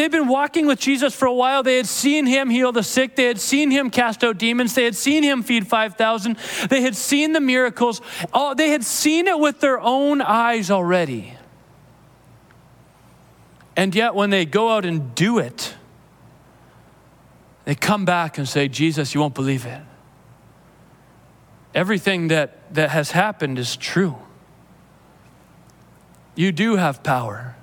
They'd 0.00 0.10
been 0.10 0.28
walking 0.28 0.66
with 0.66 0.80
Jesus 0.80 1.14
for 1.14 1.26
a 1.26 1.32
while. 1.34 1.62
They 1.62 1.76
had 1.76 1.86
seen 1.86 2.24
him 2.24 2.48
heal 2.48 2.72
the 2.72 2.82
sick. 2.82 3.16
They 3.16 3.26
had 3.26 3.38
seen 3.38 3.70
him 3.70 3.90
cast 3.90 4.24
out 4.24 4.38
demons. 4.38 4.74
They 4.74 4.84
had 4.84 4.96
seen 4.96 5.22
him 5.22 5.42
feed 5.42 5.66
5,000. 5.66 6.38
They 6.70 6.80
had 6.80 6.96
seen 6.96 7.34
the 7.34 7.40
miracles. 7.40 8.00
Oh, 8.32 8.54
they 8.54 8.70
had 8.70 8.82
seen 8.82 9.26
it 9.26 9.38
with 9.38 9.60
their 9.60 9.78
own 9.78 10.22
eyes 10.22 10.70
already. 10.70 11.34
And 13.76 13.94
yet, 13.94 14.14
when 14.14 14.30
they 14.30 14.46
go 14.46 14.70
out 14.70 14.86
and 14.86 15.14
do 15.14 15.38
it, 15.38 15.74
they 17.66 17.74
come 17.74 18.06
back 18.06 18.38
and 18.38 18.48
say, 18.48 18.68
Jesus, 18.68 19.14
you 19.14 19.20
won't 19.20 19.34
believe 19.34 19.66
it. 19.66 19.82
Everything 21.74 22.28
that, 22.28 22.72
that 22.72 22.88
has 22.88 23.10
happened 23.10 23.58
is 23.58 23.76
true. 23.76 24.16
You 26.34 26.52
do 26.52 26.76
have 26.76 27.02
power. 27.02 27.54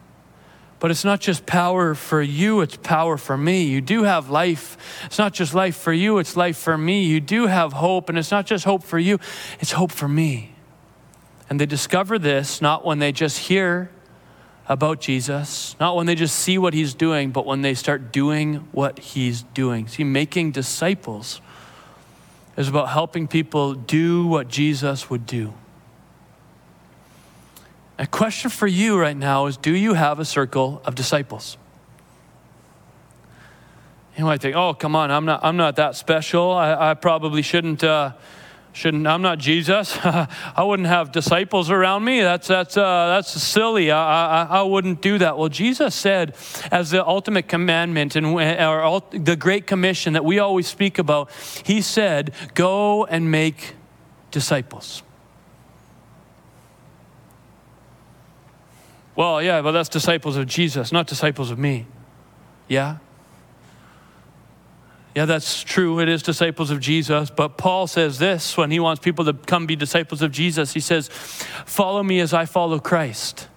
But 0.80 0.92
it's 0.92 1.04
not 1.04 1.20
just 1.20 1.46
power 1.46 1.96
for 1.96 2.22
you, 2.22 2.62
it's 2.62 2.78
power 2.78 3.18
for 3.18 3.36
me. 3.36 3.64
You 3.64 3.82
do 3.82 4.04
have 4.04 4.30
life. 4.30 4.78
It's 5.06 5.18
not 5.18 5.34
just 5.34 5.56
life 5.56 5.76
for 5.76 5.92
you, 5.92 6.20
it's 6.20 6.38
life 6.38 6.58
for 6.58 6.78
me. 6.78 7.04
You 7.06 7.20
do 7.20 7.48
have 7.48 7.74
hope, 7.74 8.10
and 8.10 8.18
it's 8.18 8.30
not 8.30 8.46
just 8.46 8.64
hope 8.64 8.84
for 8.84 9.00
you, 9.00 9.20
it's 9.60 9.72
hope 9.72 9.92
for 9.92 10.08
me. 10.08 10.54
And 11.50 11.60
they 11.60 11.66
discover 11.66 12.20
this 12.20 12.62
not 12.62 12.86
when 12.86 13.00
they 13.00 13.12
just 13.12 13.40
hear 13.40 13.90
about 14.70 15.00
Jesus, 15.00 15.76
not 15.80 15.96
when 15.96 16.06
they 16.06 16.16
just 16.16 16.36
see 16.36 16.58
what 16.58 16.74
he's 16.74 16.94
doing, 16.94 17.32
but 17.32 17.46
when 17.46 17.62
they 17.62 17.74
start 17.74 18.12
doing 18.12 18.68
what 18.72 19.00
he's 19.00 19.44
doing. 19.44 19.88
See, 19.88 20.04
making 20.04 20.52
disciples 20.52 21.42
is 22.58 22.68
about 22.68 22.90
helping 22.90 23.28
people 23.28 23.74
do 23.74 24.28
what 24.28 24.48
Jesus 24.48 25.10
would 25.10 25.26
do. 25.26 25.54
A 28.00 28.06
question 28.06 28.50
for 28.50 28.68
you 28.68 29.00
right 29.00 29.18
now 29.18 29.48
is 29.48 29.58
Do 29.58 29.76
you 29.76 29.94
have 29.94 30.20
a 30.20 30.26
circle 30.26 30.82
of 30.86 30.96
disciples? 30.96 31.58
You 34.18 34.26
might 34.26 34.42
think, 34.42 34.56
oh, 34.56 34.74
come 34.74 34.96
on, 34.96 35.12
I'm 35.12 35.26
not, 35.26 35.42
I'm 35.44 35.58
not 35.58 35.76
that 35.76 35.96
special. 35.96 36.52
I, 36.52 36.92
I 36.92 36.94
probably 36.96 37.44
shouldn't, 37.44 37.84
uh, 37.84 38.14
shouldn't, 38.74 39.06
I'm 39.06 39.22
not 39.22 39.38
Jesus. 39.38 39.96
I 40.04 40.64
wouldn't 40.64 40.88
have 40.88 41.12
disciples 41.12 41.70
around 41.70 42.04
me. 42.04 42.22
That's, 42.22 42.48
that's, 42.48 42.76
uh, 42.78 43.08
that's 43.10 43.30
silly. 43.30 43.92
I, 43.92 44.44
I, 44.44 44.60
I 44.60 44.62
wouldn't 44.64 45.04
do 45.04 45.20
that. 45.20 45.38
Well, 45.38 45.50
Jesus 45.50 45.94
said, 45.94 46.36
as 46.72 46.90
the 46.90 47.06
ultimate 47.06 47.48
commandment 47.48 48.16
and 48.16 48.26
the 48.36 49.38
Great 49.40 49.68
Commission 49.68 50.14
that 50.14 50.26
we 50.26 50.40
always 50.40 50.66
speak 50.66 50.98
about, 50.98 51.30
He 51.64 51.82
said, 51.82 52.34
go 52.56 53.06
and 53.06 53.30
make 53.30 53.76
disciples. 54.32 55.04
Well, 59.18 59.42
yeah, 59.42 59.64
but 59.64 59.72
that's 59.72 59.90
disciples 59.90 60.38
of 60.38 60.46
Jesus, 60.46 60.92
not 60.92 61.08
disciples 61.08 61.50
of 61.50 61.58
me. 61.58 61.88
Yeah? 62.68 62.98
Yeah, 65.16 65.26
that's 65.26 65.64
true. 65.64 66.00
It 66.00 66.08
is 66.08 66.22
disciples 66.22 66.70
of 66.70 66.80
Jesus. 66.80 67.32
But 67.32 67.58
Paul 67.58 67.88
says 67.88 68.20
this 68.20 68.56
when 68.56 68.70
he 68.70 68.80
wants 68.80 69.04
people 69.04 69.26
to 69.26 69.34
come 69.34 69.66
be 69.66 69.76
disciples 69.76 70.22
of 70.22 70.32
Jesus. 70.32 70.74
He 70.74 70.80
says, 70.80 71.08
Follow 71.08 72.04
me 72.04 72.20
as 72.20 72.32
I 72.32 72.46
follow 72.46 72.78
Christ. 72.78 73.48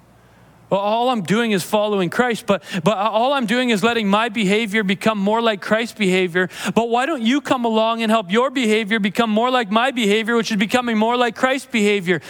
Well, 0.71 0.81
all 0.81 1.09
I'm 1.09 1.23
doing 1.23 1.51
is 1.51 1.65
following 1.65 2.11
Christ, 2.11 2.47
but, 2.47 2.63
but 2.85 2.97
all 2.97 3.33
I'm 3.33 3.47
doing 3.47 3.71
is 3.71 3.83
letting 3.83 4.09
my 4.09 4.29
behavior 4.29 4.85
become 4.85 5.19
more 5.19 5.43
like 5.43 5.61
Christ's 5.61 5.99
behavior. 5.99 6.49
But 6.75 6.89
why 6.89 7.07
don't 7.07 7.23
you 7.23 7.41
come 7.41 7.65
along 7.65 8.03
and 8.03 8.11
help 8.11 8.31
your 8.31 8.51
behavior 8.51 9.01
become 9.01 9.31
more 9.31 9.51
like 9.51 9.71
my 9.71 9.91
behavior, 9.91 10.37
which 10.37 10.53
is 10.53 10.57
becoming 10.57 10.97
more 10.97 11.17
like 11.17 11.35
Christ's 11.35 11.67
behavior? 11.67 12.21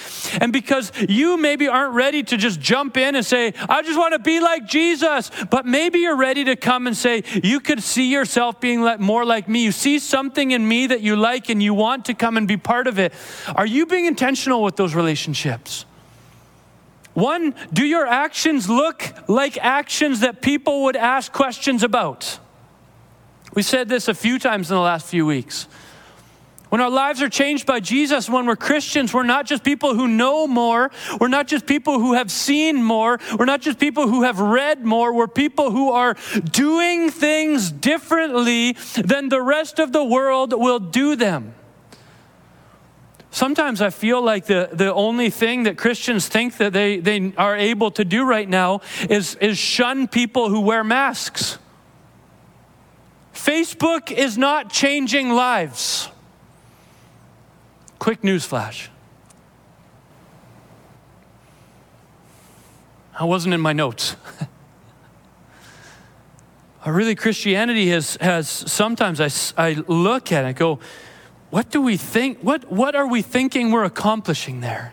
And 0.40 0.52
because 0.52 0.90
you 1.06 1.36
maybe 1.36 1.68
aren't 1.68 1.92
ready 1.92 2.22
to 2.22 2.36
just 2.38 2.60
jump 2.60 2.96
in 2.96 3.14
and 3.14 3.26
say, 3.26 3.52
I 3.68 3.82
just 3.82 3.98
want 3.98 4.14
to 4.14 4.18
be 4.18 4.40
like 4.40 4.66
Jesus, 4.66 5.30
but 5.50 5.66
maybe 5.66 5.98
you're 5.98 6.16
ready 6.16 6.44
to 6.44 6.56
come 6.56 6.86
and 6.86 6.96
say, 6.96 7.22
You 7.44 7.60
could 7.60 7.82
see 7.82 8.10
yourself 8.10 8.58
being 8.58 8.80
more 9.00 9.24
like 9.26 9.48
me. 9.48 9.64
You 9.64 9.72
see 9.72 9.98
something 9.98 10.52
in 10.52 10.66
me 10.66 10.86
that 10.86 11.02
you 11.02 11.14
like 11.14 11.50
and 11.50 11.62
you 11.62 11.74
want 11.74 12.06
to 12.06 12.14
come 12.14 12.38
and 12.38 12.48
be 12.48 12.56
part 12.56 12.86
of 12.86 12.98
it. 12.98 13.12
Are 13.54 13.66
you 13.66 13.84
being 13.84 14.06
intentional 14.06 14.62
with 14.62 14.76
those 14.76 14.94
relationships? 14.94 15.84
One, 17.14 17.54
do 17.72 17.84
your 17.84 18.06
actions 18.06 18.68
look 18.68 19.12
like 19.28 19.58
actions 19.58 20.20
that 20.20 20.40
people 20.40 20.84
would 20.84 20.96
ask 20.96 21.32
questions 21.32 21.82
about? 21.82 22.38
We 23.54 23.62
said 23.62 23.88
this 23.88 24.06
a 24.08 24.14
few 24.14 24.38
times 24.38 24.70
in 24.70 24.76
the 24.76 24.82
last 24.82 25.06
few 25.06 25.26
weeks. 25.26 25.66
When 26.68 26.80
our 26.80 26.88
lives 26.88 27.20
are 27.20 27.28
changed 27.28 27.66
by 27.66 27.80
Jesus, 27.80 28.30
when 28.30 28.46
we're 28.46 28.54
Christians, 28.54 29.12
we're 29.12 29.24
not 29.24 29.44
just 29.44 29.64
people 29.64 29.96
who 29.96 30.06
know 30.06 30.46
more. 30.46 30.92
We're 31.20 31.26
not 31.26 31.48
just 31.48 31.66
people 31.66 31.98
who 31.98 32.14
have 32.14 32.30
seen 32.30 32.80
more. 32.80 33.18
We're 33.36 33.44
not 33.44 33.60
just 33.60 33.80
people 33.80 34.06
who 34.06 34.22
have 34.22 34.38
read 34.38 34.84
more. 34.84 35.12
We're 35.12 35.26
people 35.26 35.72
who 35.72 35.90
are 35.90 36.14
doing 36.44 37.10
things 37.10 37.72
differently 37.72 38.76
than 38.94 39.30
the 39.30 39.42
rest 39.42 39.80
of 39.80 39.90
the 39.92 40.04
world 40.04 40.52
will 40.52 40.78
do 40.78 41.16
them. 41.16 41.54
Sometimes 43.30 43.80
I 43.80 43.90
feel 43.90 44.20
like 44.22 44.46
the, 44.46 44.70
the 44.72 44.92
only 44.92 45.30
thing 45.30 45.62
that 45.62 45.78
Christians 45.78 46.26
think 46.26 46.56
that 46.56 46.72
they, 46.72 46.98
they 46.98 47.32
are 47.36 47.56
able 47.56 47.92
to 47.92 48.04
do 48.04 48.24
right 48.24 48.48
now 48.48 48.80
is, 49.08 49.36
is 49.36 49.56
shun 49.56 50.08
people 50.08 50.48
who 50.48 50.60
wear 50.60 50.82
masks. 50.82 51.58
Facebook 53.32 54.10
is 54.10 54.36
not 54.36 54.72
changing 54.72 55.30
lives. 55.30 56.08
Quick 58.00 58.24
news 58.24 58.44
flash. 58.44 58.90
I 63.18 63.24
wasn't 63.24 63.54
in 63.54 63.60
my 63.60 63.72
notes. 63.72 64.16
I 66.84 66.88
really, 66.88 67.14
Christianity 67.14 67.90
has, 67.90 68.16
has 68.20 68.48
sometimes 68.48 69.20
I, 69.20 69.28
I 69.62 69.74
look 69.86 70.32
at 70.32 70.44
it 70.44 70.48
and 70.48 70.56
go, 70.56 70.80
what 71.50 71.70
do 71.70 71.82
we 71.82 71.96
think? 71.96 72.38
What, 72.40 72.70
what 72.70 72.94
are 72.94 73.06
we 73.06 73.22
thinking 73.22 73.70
we're 73.70 73.84
accomplishing 73.84 74.60
there? 74.60 74.92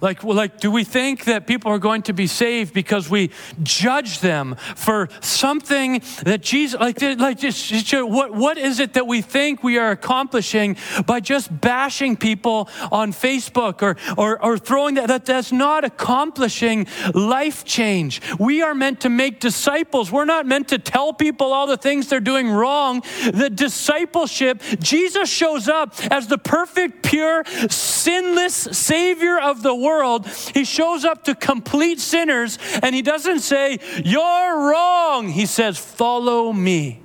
Like, 0.00 0.22
like, 0.22 0.60
do 0.60 0.70
we 0.70 0.84
think 0.84 1.24
that 1.24 1.46
people 1.46 1.70
are 1.72 1.78
going 1.78 2.02
to 2.02 2.12
be 2.12 2.26
saved 2.26 2.74
because 2.74 3.08
we 3.08 3.30
judge 3.62 4.20
them 4.20 4.56
for 4.74 5.08
something 5.20 6.02
that 6.24 6.42
Jesus, 6.42 6.78
like, 6.78 7.00
like 7.00 7.38
just, 7.38 7.66
just, 7.68 8.06
what, 8.06 8.34
what 8.34 8.58
is 8.58 8.78
it 8.78 8.92
that 8.92 9.06
we 9.06 9.22
think 9.22 9.62
we 9.62 9.78
are 9.78 9.90
accomplishing 9.90 10.76
by 11.06 11.20
just 11.20 11.60
bashing 11.60 12.16
people 12.16 12.68
on 12.92 13.12
Facebook 13.12 13.82
or, 13.82 13.96
or, 14.18 14.42
or 14.44 14.58
throwing 14.58 14.96
that, 14.96 15.08
that? 15.08 15.24
That's 15.24 15.50
not 15.50 15.84
accomplishing 15.84 16.86
life 17.14 17.64
change. 17.64 18.20
We 18.38 18.62
are 18.62 18.74
meant 18.74 19.00
to 19.00 19.08
make 19.08 19.40
disciples. 19.40 20.12
We're 20.12 20.26
not 20.26 20.44
meant 20.44 20.68
to 20.68 20.78
tell 20.78 21.14
people 21.14 21.54
all 21.54 21.66
the 21.66 21.78
things 21.78 22.08
they're 22.08 22.20
doing 22.20 22.50
wrong. 22.50 23.02
The 23.32 23.48
discipleship, 23.48 24.62
Jesus 24.78 25.30
shows 25.30 25.68
up 25.68 25.94
as 26.10 26.26
the 26.26 26.38
perfect, 26.38 27.02
pure, 27.02 27.44
sinless 27.70 28.54
Savior 28.54 29.38
of 29.38 29.62
the 29.62 29.74
world 29.74 29.85
world, 29.86 30.26
he 30.54 30.64
shows 30.64 31.04
up 31.04 31.24
to 31.24 31.34
complete 31.34 32.00
sinners 32.00 32.58
and 32.82 32.94
he 32.94 33.02
doesn't 33.02 33.40
say, 33.40 33.78
You're 34.04 34.70
wrong. 34.70 35.28
He 35.28 35.46
says, 35.46 35.78
Follow 35.78 36.52
me. 36.52 37.00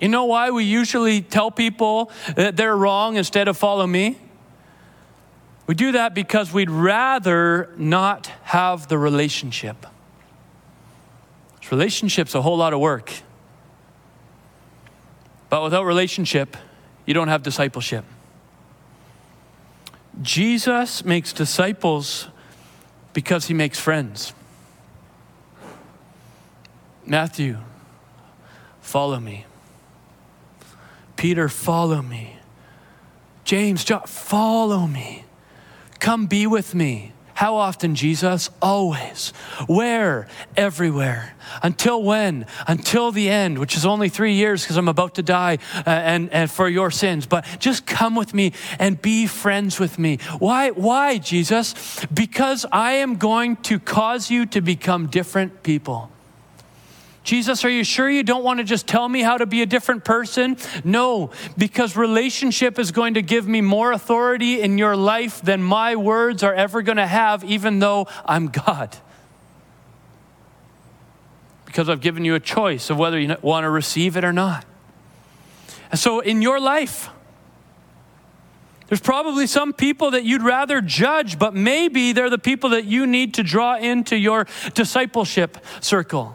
You 0.00 0.08
know 0.08 0.26
why 0.26 0.50
we 0.50 0.64
usually 0.64 1.22
tell 1.22 1.50
people 1.50 2.12
that 2.36 2.56
they're 2.56 2.76
wrong 2.76 3.16
instead 3.16 3.48
of 3.48 3.56
follow 3.56 3.86
me? 3.86 4.18
We 5.66 5.74
do 5.74 5.92
that 5.92 6.14
because 6.14 6.52
we'd 6.52 6.70
rather 6.70 7.70
not 7.76 8.26
have 8.44 8.88
the 8.88 8.96
relationship. 8.96 9.86
This 11.60 11.72
relationship's 11.72 12.34
a 12.34 12.42
whole 12.42 12.56
lot 12.56 12.72
of 12.72 12.80
work. 12.80 13.12
But 15.50 15.62
without 15.62 15.84
relationship, 15.84 16.56
you 17.04 17.14
don't 17.14 17.28
have 17.28 17.42
discipleship. 17.42 18.04
Jesus 20.20 21.04
makes 21.04 21.32
disciples 21.32 22.28
because 23.12 23.46
he 23.46 23.54
makes 23.54 23.78
friends. 23.78 24.32
Matthew, 27.06 27.58
follow 28.80 29.20
me. 29.20 29.46
Peter, 31.16 31.48
follow 31.48 32.02
me. 32.02 32.36
James, 33.44 33.82
John, 33.84 34.06
follow 34.06 34.86
me. 34.86 35.24
Come 36.00 36.26
be 36.26 36.46
with 36.46 36.74
me. 36.74 37.12
How 37.38 37.54
often, 37.54 37.94
Jesus? 37.94 38.50
Always. 38.60 39.28
Where? 39.68 40.26
Everywhere. 40.56 41.36
Until 41.62 42.02
when? 42.02 42.46
Until 42.66 43.12
the 43.12 43.30
end, 43.30 43.60
which 43.60 43.76
is 43.76 43.86
only 43.86 44.08
three 44.08 44.32
years 44.32 44.64
because 44.64 44.76
I'm 44.76 44.88
about 44.88 45.14
to 45.14 45.22
die 45.22 45.58
uh, 45.86 45.88
and, 45.88 46.32
and 46.32 46.50
for 46.50 46.68
your 46.68 46.90
sins. 46.90 47.26
But 47.26 47.46
just 47.60 47.86
come 47.86 48.16
with 48.16 48.34
me 48.34 48.54
and 48.80 49.00
be 49.00 49.28
friends 49.28 49.78
with 49.78 50.00
me. 50.00 50.18
Why? 50.40 50.70
Why, 50.70 51.18
Jesus? 51.18 52.04
Because 52.12 52.66
I 52.72 52.94
am 52.94 53.14
going 53.14 53.54
to 53.70 53.78
cause 53.78 54.32
you 54.32 54.44
to 54.46 54.60
become 54.60 55.06
different 55.06 55.62
people. 55.62 56.10
Jesus, 57.28 57.62
are 57.62 57.68
you 57.68 57.84
sure 57.84 58.08
you 58.08 58.22
don't 58.22 58.42
want 58.42 58.56
to 58.56 58.64
just 58.64 58.86
tell 58.86 59.06
me 59.06 59.20
how 59.20 59.36
to 59.36 59.44
be 59.44 59.60
a 59.60 59.66
different 59.66 60.02
person? 60.02 60.56
No, 60.82 61.30
because 61.58 61.94
relationship 61.94 62.78
is 62.78 62.90
going 62.90 63.12
to 63.14 63.22
give 63.22 63.46
me 63.46 63.60
more 63.60 63.92
authority 63.92 64.62
in 64.62 64.78
your 64.78 64.96
life 64.96 65.42
than 65.42 65.62
my 65.62 65.94
words 65.94 66.42
are 66.42 66.54
ever 66.54 66.80
going 66.80 66.96
to 66.96 67.06
have, 67.06 67.44
even 67.44 67.80
though 67.80 68.06
I'm 68.24 68.46
God. 68.46 68.96
Because 71.66 71.90
I've 71.90 72.00
given 72.00 72.24
you 72.24 72.34
a 72.34 72.40
choice 72.40 72.88
of 72.88 72.96
whether 72.96 73.20
you 73.20 73.36
want 73.42 73.64
to 73.64 73.70
receive 73.70 74.16
it 74.16 74.24
or 74.24 74.32
not. 74.32 74.64
And 75.90 76.00
so 76.00 76.20
in 76.20 76.40
your 76.40 76.58
life, 76.58 77.10
there's 78.86 79.02
probably 79.02 79.46
some 79.46 79.74
people 79.74 80.12
that 80.12 80.24
you'd 80.24 80.40
rather 80.40 80.80
judge, 80.80 81.38
but 81.38 81.54
maybe 81.54 82.12
they're 82.12 82.30
the 82.30 82.38
people 82.38 82.70
that 82.70 82.86
you 82.86 83.06
need 83.06 83.34
to 83.34 83.42
draw 83.42 83.76
into 83.76 84.16
your 84.16 84.46
discipleship 84.72 85.58
circle. 85.82 86.34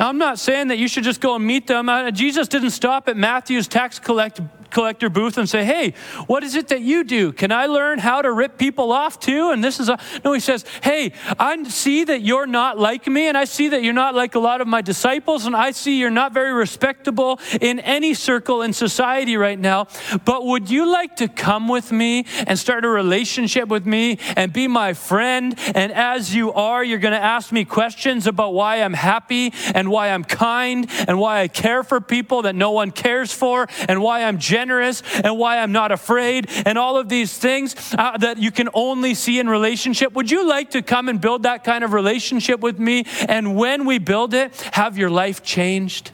Now, 0.00 0.08
I'm 0.08 0.16
not 0.16 0.38
saying 0.38 0.68
that 0.68 0.78
you 0.78 0.88
should 0.88 1.04
just 1.04 1.20
go 1.20 1.34
and 1.34 1.46
meet 1.46 1.66
them. 1.66 1.90
Uh, 1.90 2.10
Jesus 2.10 2.48
didn't 2.48 2.70
stop 2.70 3.06
at 3.06 3.18
Matthew's 3.18 3.68
tax 3.68 3.98
collect, 3.98 4.40
collector 4.70 5.08
booth 5.08 5.38
and 5.38 5.48
say, 5.48 5.64
Hey, 5.64 5.94
what 6.26 6.44
is 6.44 6.54
it 6.54 6.68
that 6.68 6.80
you 6.82 7.04
do? 7.04 7.32
Can 7.32 7.52
I 7.52 7.66
learn 7.66 7.98
how 7.98 8.22
to 8.22 8.32
rip 8.32 8.58
people 8.58 8.92
off 8.92 9.18
too? 9.18 9.50
And 9.50 9.62
this 9.62 9.80
is 9.80 9.88
a, 9.88 9.98
no, 10.24 10.32
he 10.32 10.40
says, 10.40 10.64
Hey, 10.82 11.12
I 11.38 11.62
see 11.64 12.04
that 12.04 12.22
you're 12.22 12.46
not 12.46 12.78
like 12.78 13.06
me, 13.06 13.28
and 13.28 13.36
I 13.36 13.44
see 13.44 13.68
that 13.68 13.82
you're 13.82 13.92
not 13.92 14.14
like 14.14 14.34
a 14.34 14.38
lot 14.38 14.60
of 14.60 14.68
my 14.68 14.82
disciples, 14.82 15.46
and 15.46 15.56
I 15.56 15.72
see 15.72 15.98
you're 15.98 16.10
not 16.10 16.32
very 16.32 16.52
respectable 16.52 17.40
in 17.60 17.80
any 17.80 18.14
circle 18.14 18.62
in 18.62 18.72
society 18.72 19.36
right 19.36 19.58
now. 19.58 19.88
But 20.24 20.46
would 20.46 20.70
you 20.70 20.90
like 20.90 21.16
to 21.16 21.28
come 21.28 21.68
with 21.68 21.92
me 21.92 22.26
and 22.46 22.58
start 22.58 22.84
a 22.84 22.88
relationship 22.88 23.68
with 23.68 23.86
me 23.86 24.18
and 24.36 24.52
be 24.52 24.68
my 24.68 24.94
friend? 24.94 25.58
And 25.74 25.92
as 25.92 26.34
you 26.34 26.52
are, 26.52 26.84
you're 26.84 26.98
going 26.98 27.12
to 27.12 27.22
ask 27.22 27.52
me 27.52 27.64
questions 27.64 28.26
about 28.26 28.54
why 28.54 28.76
I'm 28.82 28.94
happy 28.94 29.52
and 29.74 29.90
why 29.90 30.10
I'm 30.10 30.24
kind 30.24 30.86
and 31.08 31.18
why 31.18 31.40
I 31.40 31.48
care 31.48 31.82
for 31.82 32.00
people 32.00 32.42
that 32.42 32.54
no 32.54 32.70
one 32.70 32.90
cares 32.90 33.32
for 33.32 33.66
and 33.88 34.00
why 34.00 34.24
I'm 34.24 34.38
generous 34.38 34.59
and 34.68 35.38
why 35.38 35.58
I'm 35.58 35.72
not 35.72 35.92
afraid 35.92 36.48
and 36.66 36.76
all 36.76 36.96
of 36.96 37.08
these 37.08 37.36
things 37.36 37.74
uh, 37.96 38.16
that 38.18 38.38
you 38.38 38.50
can 38.50 38.68
only 38.74 39.14
see 39.14 39.38
in 39.38 39.48
relationship. 39.48 40.12
Would 40.12 40.30
you 40.30 40.46
like 40.46 40.70
to 40.70 40.82
come 40.82 41.08
and 41.08 41.20
build 41.20 41.44
that 41.44 41.64
kind 41.64 41.84
of 41.84 41.92
relationship 41.92 42.60
with 42.60 42.78
me? 42.78 43.04
And 43.28 43.56
when 43.56 43.86
we 43.86 43.98
build 43.98 44.34
it, 44.34 44.54
have 44.72 44.98
your 44.98 45.10
life 45.10 45.42
changed? 45.42 46.12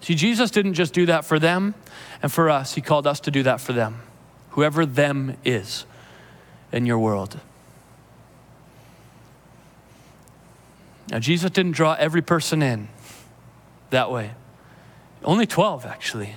See, 0.00 0.14
Jesus 0.14 0.50
didn't 0.50 0.74
just 0.74 0.92
do 0.92 1.06
that 1.06 1.24
for 1.24 1.38
them 1.38 1.74
and 2.22 2.30
for 2.30 2.50
us, 2.50 2.74
He 2.74 2.80
called 2.80 3.06
us 3.06 3.20
to 3.20 3.30
do 3.30 3.42
that 3.44 3.60
for 3.60 3.72
them, 3.72 4.00
whoever 4.50 4.86
them 4.86 5.36
is 5.44 5.86
in 6.70 6.86
your 6.86 6.98
world. 6.98 7.40
Now, 11.08 11.18
Jesus 11.18 11.50
didn't 11.50 11.72
draw 11.72 11.94
every 11.98 12.22
person 12.22 12.62
in 12.62 12.88
that 13.90 14.10
way, 14.10 14.32
only 15.24 15.46
12 15.46 15.86
actually. 15.86 16.36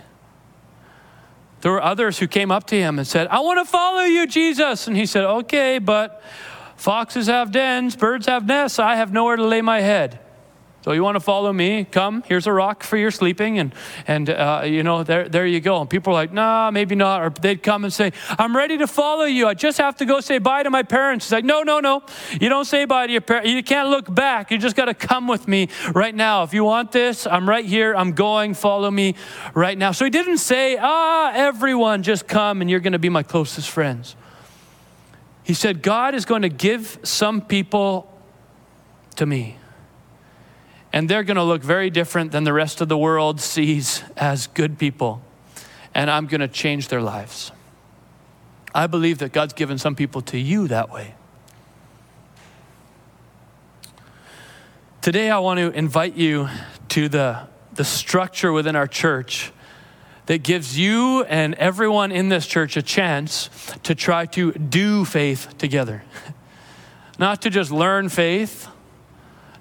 There 1.61 1.71
were 1.71 1.81
others 1.81 2.19
who 2.19 2.27
came 2.27 2.51
up 2.51 2.67
to 2.67 2.75
him 2.75 2.99
and 2.99 3.07
said, 3.07 3.27
I 3.27 3.39
want 3.39 3.65
to 3.65 3.69
follow 3.69 4.03
you, 4.03 4.27
Jesus. 4.27 4.87
And 4.87 4.95
he 4.95 5.05
said, 5.05 5.23
Okay, 5.23 5.79
but 5.79 6.21
foxes 6.75 7.27
have 7.27 7.51
dens, 7.51 7.95
birds 7.95 8.27
have 8.27 8.45
nests, 8.45 8.77
I 8.77 8.97
have 8.97 9.11
nowhere 9.11 9.35
to 9.35 9.45
lay 9.45 9.61
my 9.61 9.81
head. 9.81 10.19
So 10.85 10.91
you 10.91 11.01
want 11.01 11.15
to 11.15 11.19
follow 11.19 11.51
me? 11.51 11.83
Come. 11.83 12.21
Here's 12.27 12.45
a 12.45 12.51
rock 12.51 12.83
for 12.83 12.95
your 12.95 13.09
sleeping, 13.09 13.57
and 13.57 13.73
and 14.05 14.29
uh, 14.29 14.61
you 14.65 14.83
know 14.83 15.01
there 15.01 15.27
there 15.27 15.47
you 15.47 15.59
go. 15.59 15.81
And 15.81 15.89
people 15.89 16.11
are 16.11 16.13
like, 16.13 16.31
nah, 16.31 16.69
maybe 16.69 16.93
not. 16.93 17.23
Or 17.23 17.31
they'd 17.31 17.63
come 17.63 17.85
and 17.85 17.91
say, 17.91 18.13
I'm 18.37 18.55
ready 18.55 18.77
to 18.77 18.85
follow 18.85 19.23
you. 19.23 19.47
I 19.47 19.55
just 19.55 19.79
have 19.79 19.95
to 19.95 20.05
go 20.05 20.19
say 20.19 20.37
bye 20.37 20.61
to 20.61 20.69
my 20.69 20.83
parents. 20.83 21.25
He's 21.25 21.31
like, 21.31 21.43
no, 21.43 21.63
no, 21.63 21.79
no. 21.79 22.03
You 22.39 22.49
don't 22.49 22.65
say 22.65 22.85
bye 22.85 23.07
to 23.07 23.11
your 23.11 23.21
parents. 23.21 23.49
You 23.49 23.63
can't 23.63 23.89
look 23.89 24.13
back. 24.13 24.51
You 24.51 24.59
just 24.59 24.75
got 24.75 24.85
to 24.85 24.93
come 24.93 25.27
with 25.27 25.47
me 25.47 25.69
right 25.95 26.13
now. 26.13 26.43
If 26.43 26.53
you 26.53 26.63
want 26.63 26.91
this, 26.91 27.25
I'm 27.25 27.49
right 27.49 27.65
here. 27.65 27.95
I'm 27.95 28.11
going. 28.11 28.53
Follow 28.53 28.91
me 28.91 29.15
right 29.55 29.79
now. 29.79 29.91
So 29.91 30.05
he 30.05 30.11
didn't 30.11 30.37
say, 30.37 30.77
ah, 30.79 31.31
everyone, 31.33 32.03
just 32.03 32.27
come, 32.27 32.61
and 32.61 32.69
you're 32.69 32.79
going 32.79 32.93
to 32.93 32.99
be 32.99 33.09
my 33.09 33.23
closest 33.23 33.71
friends. 33.71 34.15
He 35.41 35.55
said, 35.55 35.81
God 35.81 36.13
is 36.13 36.25
going 36.25 36.43
to 36.43 36.49
give 36.49 36.99
some 37.01 37.41
people 37.41 38.13
to 39.15 39.25
me 39.25 39.57
and 40.95 41.09
they're 41.09 41.23
going 41.23 41.35
to 41.35 41.43
look 41.43 41.61
very 41.61 41.89
different 41.89 42.31
than 42.31 42.45
the 42.45 42.53
rest 42.53 42.79
of 42.79 42.87
the 42.87 42.97
world 42.97 43.41
sees 43.41 44.01
as 44.15 44.47
good 44.47 44.79
people. 44.79 45.21
And 45.93 46.09
I'm 46.09 46.25
going 46.25 46.39
to 46.39 46.47
change 46.47 46.87
their 46.87 47.01
lives. 47.01 47.51
I 48.73 48.87
believe 48.87 49.17
that 49.17 49.33
God's 49.33 49.51
given 49.51 49.77
some 49.77 49.93
people 49.93 50.21
to 50.21 50.37
you 50.39 50.69
that 50.69 50.89
way. 50.89 51.15
Today, 55.01 55.29
I 55.29 55.39
want 55.39 55.59
to 55.59 55.69
invite 55.71 56.15
you 56.15 56.47
to 56.89 57.09
the, 57.09 57.49
the 57.73 57.83
structure 57.83 58.53
within 58.53 58.77
our 58.77 58.87
church 58.87 59.51
that 60.27 60.43
gives 60.43 60.79
you 60.79 61.25
and 61.25 61.55
everyone 61.55 62.13
in 62.13 62.29
this 62.29 62.47
church 62.47 62.77
a 62.77 62.81
chance 62.81 63.49
to 63.83 63.95
try 63.95 64.27
to 64.27 64.53
do 64.53 65.03
faith 65.03 65.57
together. 65.57 66.03
Not 67.19 67.41
to 67.41 67.49
just 67.49 67.69
learn 67.69 68.07
faith, 68.07 68.69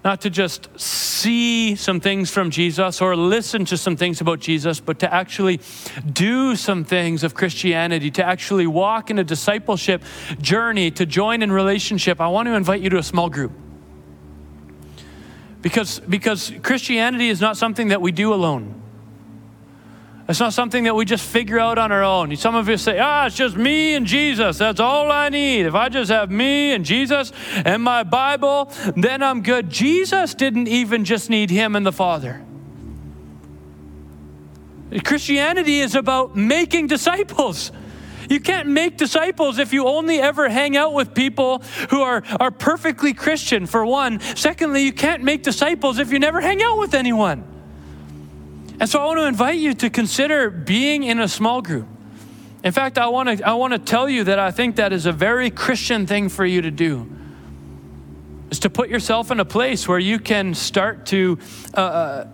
not 0.04 0.20
to 0.20 0.28
just 0.28 0.68
see 0.78 1.74
some 1.74 1.98
things 1.98 2.30
from 2.30 2.50
Jesus 2.50 3.00
or 3.00 3.16
listen 3.16 3.64
to 3.64 3.78
some 3.78 3.96
things 3.96 4.20
about 4.20 4.38
Jesus, 4.38 4.78
but 4.78 4.98
to 4.98 5.12
actually 5.12 5.60
do 6.12 6.54
some 6.56 6.84
things 6.84 7.24
of 7.24 7.34
Christianity, 7.34 8.10
to 8.10 8.24
actually 8.24 8.66
walk 8.66 9.10
in 9.10 9.18
a 9.18 9.24
discipleship 9.24 10.02
journey, 10.42 10.90
to 10.90 11.06
join 11.06 11.42
in 11.42 11.50
relationship, 11.50 12.20
I 12.20 12.28
want 12.28 12.46
to 12.46 12.54
invite 12.54 12.82
you 12.82 12.90
to 12.90 12.98
a 12.98 13.02
small 13.02 13.30
group. 13.30 13.52
Because, 15.62 16.00
because 16.00 16.52
Christianity 16.62 17.30
is 17.30 17.40
not 17.40 17.56
something 17.56 17.88
that 17.88 18.02
we 18.02 18.12
do 18.12 18.34
alone. 18.34 18.83
It's 20.26 20.40
not 20.40 20.54
something 20.54 20.84
that 20.84 20.96
we 20.96 21.04
just 21.04 21.24
figure 21.24 21.58
out 21.58 21.76
on 21.76 21.92
our 21.92 22.02
own. 22.02 22.34
Some 22.36 22.54
of 22.54 22.66
you 22.66 22.78
say, 22.78 22.98
ah, 22.98 23.26
it's 23.26 23.36
just 23.36 23.56
me 23.56 23.94
and 23.94 24.06
Jesus. 24.06 24.56
That's 24.56 24.80
all 24.80 25.12
I 25.12 25.28
need. 25.28 25.66
If 25.66 25.74
I 25.74 25.90
just 25.90 26.10
have 26.10 26.30
me 26.30 26.72
and 26.72 26.82
Jesus 26.82 27.30
and 27.64 27.82
my 27.82 28.04
Bible, 28.04 28.72
then 28.96 29.22
I'm 29.22 29.42
good. 29.42 29.68
Jesus 29.68 30.34
didn't 30.34 30.66
even 30.68 31.04
just 31.04 31.28
need 31.28 31.50
him 31.50 31.76
and 31.76 31.84
the 31.84 31.92
Father. 31.92 32.42
Christianity 35.04 35.80
is 35.80 35.94
about 35.94 36.36
making 36.36 36.86
disciples. 36.86 37.70
You 38.30 38.40
can't 38.40 38.68
make 38.68 38.96
disciples 38.96 39.58
if 39.58 39.74
you 39.74 39.86
only 39.86 40.20
ever 40.20 40.48
hang 40.48 40.74
out 40.76 40.94
with 40.94 41.14
people 41.14 41.58
who 41.90 42.00
are, 42.00 42.22
are 42.40 42.50
perfectly 42.50 43.12
Christian, 43.12 43.66
for 43.66 43.84
one. 43.84 44.20
Secondly, 44.20 44.84
you 44.84 44.92
can't 44.92 45.22
make 45.22 45.42
disciples 45.42 45.98
if 45.98 46.10
you 46.10 46.18
never 46.18 46.40
hang 46.40 46.62
out 46.62 46.78
with 46.78 46.94
anyone. 46.94 47.53
And 48.80 48.88
so 48.88 49.00
I 49.00 49.06
want 49.06 49.20
to 49.20 49.26
invite 49.26 49.58
you 49.58 49.74
to 49.74 49.90
consider 49.90 50.50
being 50.50 51.04
in 51.04 51.20
a 51.20 51.28
small 51.28 51.62
group. 51.62 51.86
In 52.64 52.72
fact, 52.72 52.98
I 52.98 53.08
want 53.08 53.38
to, 53.38 53.46
I 53.46 53.54
want 53.54 53.72
to 53.72 53.78
tell 53.78 54.08
you 54.08 54.24
that 54.24 54.38
I 54.38 54.50
think 54.50 54.76
that 54.76 54.92
is 54.92 55.06
a 55.06 55.12
very 55.12 55.50
Christian 55.50 56.06
thing 56.06 56.28
for 56.28 56.44
you 56.44 56.62
to 56.62 56.70
do. 56.70 57.10
Is 58.50 58.58
to 58.60 58.70
put 58.70 58.88
yourself 58.88 59.30
in 59.30 59.38
a 59.38 59.44
place 59.44 59.86
where 59.86 59.98
you 59.98 60.18
can 60.18 60.54
start 60.54 61.06
to 61.06 61.38
uh, 61.74 61.80
uh 61.80 62.28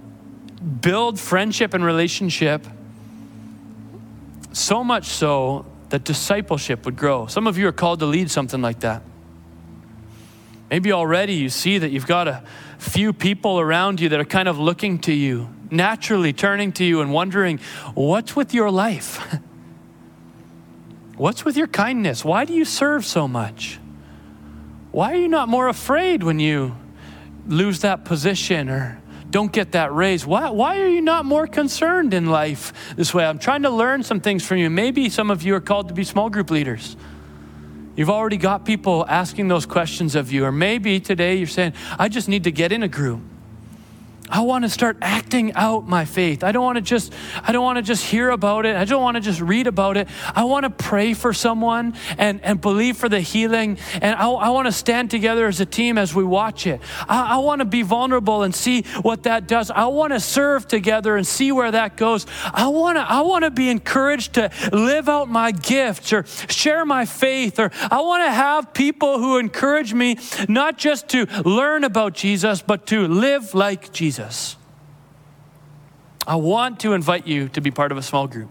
build 0.60 1.18
friendship 1.18 1.72
and 1.72 1.82
relationship 1.82 2.66
so 4.52 4.84
much 4.84 5.06
so 5.06 5.64
that 5.88 6.04
discipleship 6.04 6.84
would 6.84 6.96
grow. 6.96 7.26
Some 7.26 7.46
of 7.46 7.56
you 7.56 7.66
are 7.66 7.72
called 7.72 8.00
to 8.00 8.06
lead 8.06 8.30
something 8.30 8.60
like 8.60 8.80
that. 8.80 9.02
Maybe 10.70 10.92
already 10.92 11.34
you 11.34 11.48
see 11.48 11.78
that 11.78 11.90
you've 11.90 12.06
got 12.06 12.28
a 12.28 12.44
few 12.78 13.12
people 13.12 13.58
around 13.58 14.00
you 14.00 14.10
that 14.10 14.20
are 14.20 14.24
kind 14.24 14.48
of 14.48 14.58
looking 14.58 14.98
to 15.00 15.12
you 15.12 15.48
naturally 15.70 16.32
turning 16.32 16.72
to 16.72 16.84
you 16.84 17.00
and 17.00 17.12
wondering, 17.12 17.60
what's 17.94 18.34
with 18.36 18.54
your 18.54 18.70
life? 18.70 19.20
What's 21.16 21.44
with 21.44 21.54
your 21.54 21.66
kindness? 21.66 22.24
Why 22.24 22.46
do 22.46 22.54
you 22.54 22.64
serve 22.64 23.04
so 23.04 23.28
much? 23.28 23.78
Why 24.90 25.12
are 25.12 25.16
you 25.16 25.28
not 25.28 25.50
more 25.50 25.68
afraid 25.68 26.22
when 26.22 26.38
you 26.40 26.74
lose 27.46 27.80
that 27.80 28.06
position 28.06 28.70
or 28.70 28.98
don't 29.28 29.52
get 29.52 29.72
that 29.72 29.92
raise? 29.92 30.26
Why, 30.26 30.48
why 30.48 30.80
are 30.80 30.88
you 30.88 31.02
not 31.02 31.26
more 31.26 31.46
concerned 31.46 32.14
in 32.14 32.24
life 32.24 32.72
this 32.96 33.12
way? 33.12 33.26
I'm 33.26 33.38
trying 33.38 33.64
to 33.64 33.70
learn 33.70 34.02
some 34.02 34.20
things 34.20 34.46
from 34.46 34.56
you. 34.58 34.70
Maybe 34.70 35.10
some 35.10 35.30
of 35.30 35.42
you 35.42 35.54
are 35.54 35.60
called 35.60 35.88
to 35.88 35.94
be 35.94 36.04
small 36.04 36.30
group 36.30 36.50
leaders. 36.50 36.96
You've 37.96 38.08
already 38.08 38.38
got 38.38 38.64
people 38.64 39.04
asking 39.06 39.48
those 39.48 39.66
questions 39.66 40.14
of 40.14 40.32
you. 40.32 40.46
Or 40.46 40.52
maybe 40.52 41.00
today 41.00 41.34
you're 41.34 41.46
saying, 41.46 41.74
I 41.98 42.08
just 42.08 42.28
need 42.28 42.44
to 42.44 42.50
get 42.50 42.72
in 42.72 42.82
a 42.82 42.88
group. 42.88 43.20
I 44.30 44.42
want 44.42 44.64
to 44.64 44.70
start 44.70 44.96
acting 45.02 45.52
out 45.54 45.88
my 45.88 46.04
faith. 46.04 46.44
I 46.44 46.52
don't 46.52 46.62
want 46.62 46.76
to 46.76 46.82
just 46.82 47.12
I 47.42 47.50
don't 47.50 47.64
want 47.64 47.78
to 47.78 47.82
just 47.82 48.04
hear 48.04 48.30
about 48.30 48.64
it. 48.64 48.76
I 48.76 48.84
don't 48.84 49.02
want 49.02 49.16
to 49.16 49.20
just 49.20 49.40
read 49.40 49.66
about 49.66 49.96
it. 49.96 50.08
I 50.34 50.44
want 50.44 50.64
to 50.64 50.70
pray 50.70 51.14
for 51.14 51.32
someone 51.32 51.94
and, 52.16 52.40
and 52.44 52.60
believe 52.60 52.96
for 52.96 53.08
the 53.08 53.20
healing. 53.20 53.78
And 54.00 54.14
I, 54.14 54.28
I 54.30 54.48
want 54.50 54.66
to 54.66 54.72
stand 54.72 55.10
together 55.10 55.48
as 55.48 55.60
a 55.60 55.66
team 55.66 55.98
as 55.98 56.14
we 56.14 56.22
watch 56.22 56.66
it. 56.68 56.80
I, 57.08 57.34
I 57.34 57.36
want 57.38 57.58
to 57.58 57.64
be 57.64 57.82
vulnerable 57.82 58.44
and 58.44 58.54
see 58.54 58.82
what 59.02 59.24
that 59.24 59.48
does. 59.48 59.70
I 59.70 59.86
want 59.86 60.12
to 60.12 60.20
serve 60.20 60.68
together 60.68 61.16
and 61.16 61.26
see 61.26 61.50
where 61.50 61.72
that 61.72 61.96
goes. 61.96 62.26
I 62.44 62.68
want 62.68 62.98
to 62.98 63.02
I 63.02 63.22
want 63.22 63.44
to 63.44 63.50
be 63.50 63.68
encouraged 63.68 64.34
to 64.34 64.50
live 64.72 65.08
out 65.08 65.28
my 65.28 65.50
gifts 65.50 66.12
or 66.12 66.24
share 66.48 66.84
my 66.84 67.04
faith 67.04 67.58
or 67.58 67.72
I 67.90 68.00
want 68.00 68.24
to 68.24 68.30
have 68.30 68.72
people 68.74 69.18
who 69.18 69.38
encourage 69.38 69.92
me 69.92 70.18
not 70.48 70.78
just 70.78 71.08
to 71.08 71.26
learn 71.44 71.82
about 71.82 72.14
Jesus 72.14 72.62
but 72.62 72.86
to 72.86 73.08
live 73.08 73.54
like 73.54 73.92
Jesus. 73.92 74.19
Jesus. 74.20 74.56
I 76.26 76.36
want 76.36 76.80
to 76.80 76.92
invite 76.92 77.26
you 77.26 77.48
to 77.50 77.60
be 77.60 77.70
part 77.70 77.90
of 77.92 77.98
a 77.98 78.02
small 78.02 78.28
group. 78.28 78.50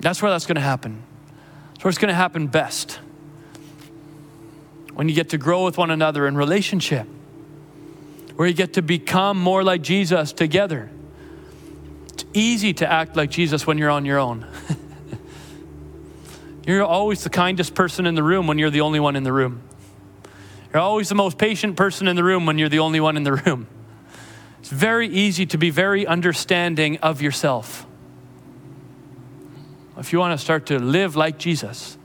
That's 0.00 0.20
where 0.20 0.30
that's 0.30 0.46
going 0.46 0.56
to 0.56 0.60
happen. 0.60 1.02
That's 1.72 1.84
where 1.84 1.88
it's 1.88 1.98
going 1.98 2.10
to 2.10 2.14
happen 2.14 2.46
best. 2.46 3.00
When 4.92 5.08
you 5.08 5.14
get 5.14 5.30
to 5.30 5.38
grow 5.38 5.64
with 5.64 5.78
one 5.78 5.90
another 5.90 6.26
in 6.26 6.36
relationship, 6.36 7.06
where 8.36 8.46
you 8.46 8.54
get 8.54 8.74
to 8.74 8.82
become 8.82 9.38
more 9.38 9.64
like 9.64 9.80
Jesus 9.80 10.32
together. 10.32 10.90
It's 12.12 12.24
easy 12.34 12.74
to 12.74 12.90
act 12.90 13.16
like 13.16 13.30
Jesus 13.30 13.66
when 13.66 13.78
you're 13.78 13.90
on 13.90 14.04
your 14.04 14.18
own. 14.18 14.46
you're 16.66 16.84
always 16.84 17.24
the 17.24 17.30
kindest 17.30 17.74
person 17.74 18.06
in 18.06 18.14
the 18.14 18.22
room 18.22 18.46
when 18.46 18.58
you're 18.58 18.70
the 18.70 18.82
only 18.82 19.00
one 19.00 19.16
in 19.16 19.22
the 19.22 19.32
room. 19.32 19.62
You're 20.74 20.82
always 20.82 21.08
the 21.08 21.14
most 21.14 21.38
patient 21.38 21.76
person 21.76 22.08
in 22.08 22.16
the 22.16 22.24
room 22.24 22.46
when 22.46 22.58
you're 22.58 22.68
the 22.68 22.80
only 22.80 22.98
one 22.98 23.16
in 23.16 23.22
the 23.22 23.34
room. 23.34 23.68
It's 24.58 24.70
very 24.70 25.06
easy 25.06 25.46
to 25.46 25.56
be 25.56 25.70
very 25.70 26.04
understanding 26.04 26.98
of 26.98 27.22
yourself. 27.22 27.86
If 29.96 30.12
you 30.12 30.18
want 30.18 30.36
to 30.36 30.44
start 30.44 30.66
to 30.66 30.80
live 30.80 31.14
like 31.14 31.38
Jesus, 31.38 31.96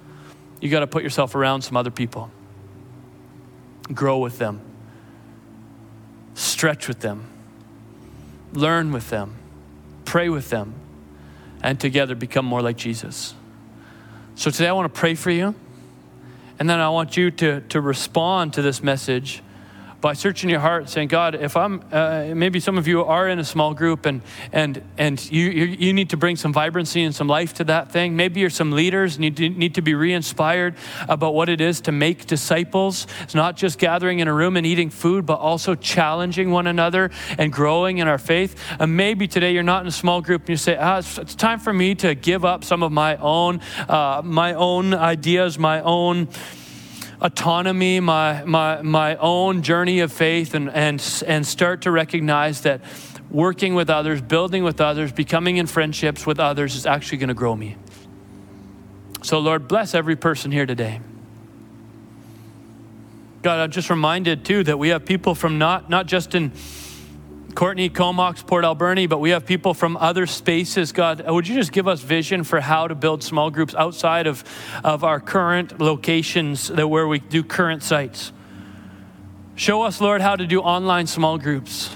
you 0.61 0.69
got 0.69 0.81
to 0.81 0.87
put 0.87 1.01
yourself 1.01 1.33
around 1.33 1.63
some 1.63 1.77
other 1.77 1.89
people. 1.89 2.29
Grow 3.91 4.19
with 4.19 4.37
them. 4.37 4.61
Stretch 6.35 6.87
with 6.87 6.99
them. 6.99 7.25
Learn 8.53 8.91
with 8.91 9.09
them. 9.09 9.35
Pray 10.05 10.29
with 10.29 10.51
them. 10.51 10.75
And 11.63 11.79
together 11.79 12.13
become 12.13 12.45
more 12.45 12.61
like 12.61 12.77
Jesus. 12.77 13.33
So 14.35 14.51
today 14.51 14.67
I 14.67 14.73
want 14.73 14.93
to 14.93 14.99
pray 14.99 15.15
for 15.15 15.31
you. 15.31 15.55
And 16.59 16.69
then 16.69 16.79
I 16.79 16.89
want 16.89 17.15
you 17.15 17.31
to, 17.31 17.61
to 17.61 17.79
respond 17.81 18.53
to 18.53 18.61
this 18.61 18.83
message 18.83 19.41
by 20.01 20.13
searching 20.13 20.49
your 20.49 20.59
heart, 20.59 20.89
saying, 20.89 21.09
God, 21.09 21.35
if 21.35 21.57
I'm, 21.57 21.83
uh, 21.91 22.31
maybe 22.33 22.59
some 22.59 22.77
of 22.77 22.87
you 22.87 23.03
are 23.03 23.27
in 23.27 23.39
a 23.39 23.43
small 23.43 23.73
group 23.73 24.05
and, 24.05 24.21
and, 24.53 24.81
and 24.97 25.31
you, 25.31 25.49
you, 25.49 25.93
need 25.93 26.11
to 26.11 26.17
bring 26.17 26.35
some 26.35 26.53
vibrancy 26.53 27.03
and 27.03 27.13
some 27.13 27.27
life 27.27 27.53
to 27.55 27.63
that 27.65 27.91
thing. 27.91 28.15
Maybe 28.15 28.39
you're 28.39 28.49
some 28.49 28.71
leaders, 28.71 29.19
need 29.19 29.39
need 29.39 29.75
to 29.75 29.81
be 29.81 29.93
re 29.95 30.13
inspired 30.13 30.75
about 31.07 31.33
what 31.33 31.49
it 31.49 31.59
is 31.59 31.81
to 31.81 31.91
make 31.91 32.25
disciples. 32.27 33.07
It's 33.23 33.35
not 33.35 33.57
just 33.57 33.79
gathering 33.79 34.19
in 34.19 34.27
a 34.27 34.33
room 34.33 34.55
and 34.55 34.65
eating 34.65 34.89
food, 34.89 35.25
but 35.25 35.39
also 35.39 35.75
challenging 35.75 36.51
one 36.51 36.67
another 36.67 37.11
and 37.37 37.51
growing 37.51 37.97
in 37.97 38.07
our 38.07 38.17
faith. 38.17 38.55
And 38.79 38.95
maybe 38.95 39.27
today 39.27 39.53
you're 39.53 39.63
not 39.63 39.81
in 39.81 39.87
a 39.87 39.91
small 39.91 40.21
group 40.21 40.43
and 40.43 40.49
you 40.49 40.57
say, 40.57 40.77
ah, 40.77 40.99
it's, 40.99 41.17
it's 41.17 41.35
time 41.35 41.59
for 41.59 41.73
me 41.73 41.95
to 41.95 42.15
give 42.15 42.45
up 42.45 42.63
some 42.63 42.83
of 42.83 42.91
my 42.91 43.17
own, 43.17 43.61
uh, 43.87 44.21
my 44.23 44.53
own 44.53 44.93
ideas, 44.93 45.59
my 45.59 45.81
own 45.81 46.29
autonomy, 47.21 47.99
my, 47.99 48.43
my, 48.45 48.81
my 48.81 49.15
own 49.17 49.61
journey 49.61 49.99
of 49.99 50.11
faith, 50.11 50.53
and, 50.53 50.69
and, 50.69 51.23
and 51.27 51.45
start 51.45 51.81
to 51.81 51.91
recognize 51.91 52.61
that 52.61 52.81
working 53.29 53.75
with 53.75 53.89
others, 53.89 54.21
building 54.21 54.63
with 54.63 54.81
others, 54.81 55.11
becoming 55.11 55.57
in 55.57 55.67
friendships 55.67 56.25
with 56.25 56.39
others 56.39 56.75
is 56.75 56.85
actually 56.85 57.17
going 57.17 57.27
to 57.27 57.33
grow 57.33 57.55
me. 57.55 57.75
So, 59.21 59.39
Lord, 59.39 59.67
bless 59.67 59.93
every 59.93 60.15
person 60.15 60.51
here 60.51 60.65
today. 60.65 61.01
God, 63.41 63.59
I'm 63.59 63.71
just 63.71 63.89
reminded 63.89 64.45
too 64.45 64.63
that 64.63 64.77
we 64.77 64.89
have 64.89 65.05
people 65.05 65.35
from 65.35 65.57
not, 65.57 65.89
not 65.89 66.07
just 66.07 66.35
in 66.35 66.51
Courtenay, 67.55 67.89
Comox, 67.89 68.45
Port 68.45 68.63
Alberni, 68.63 69.07
but 69.07 69.19
we 69.19 69.31
have 69.31 69.45
people 69.45 69.73
from 69.73 69.97
other 69.97 70.25
spaces. 70.25 70.91
God, 70.91 71.27
would 71.27 71.47
you 71.47 71.55
just 71.55 71.71
give 71.71 71.87
us 71.87 72.01
vision 72.01 72.43
for 72.43 72.61
how 72.61 72.87
to 72.87 72.95
build 72.95 73.23
small 73.23 73.49
groups 73.49 73.75
outside 73.75 74.27
of, 74.27 74.43
of 74.83 75.03
our 75.03 75.19
current 75.19 75.79
locations 75.79 76.67
that 76.69 76.87
where 76.87 77.07
we 77.07 77.19
do 77.19 77.43
current 77.43 77.83
sites? 77.83 78.31
Show 79.55 79.81
us, 79.81 79.99
Lord, 79.99 80.21
how 80.21 80.35
to 80.35 80.45
do 80.45 80.61
online 80.61 81.07
small 81.07 81.37
groups. 81.37 81.95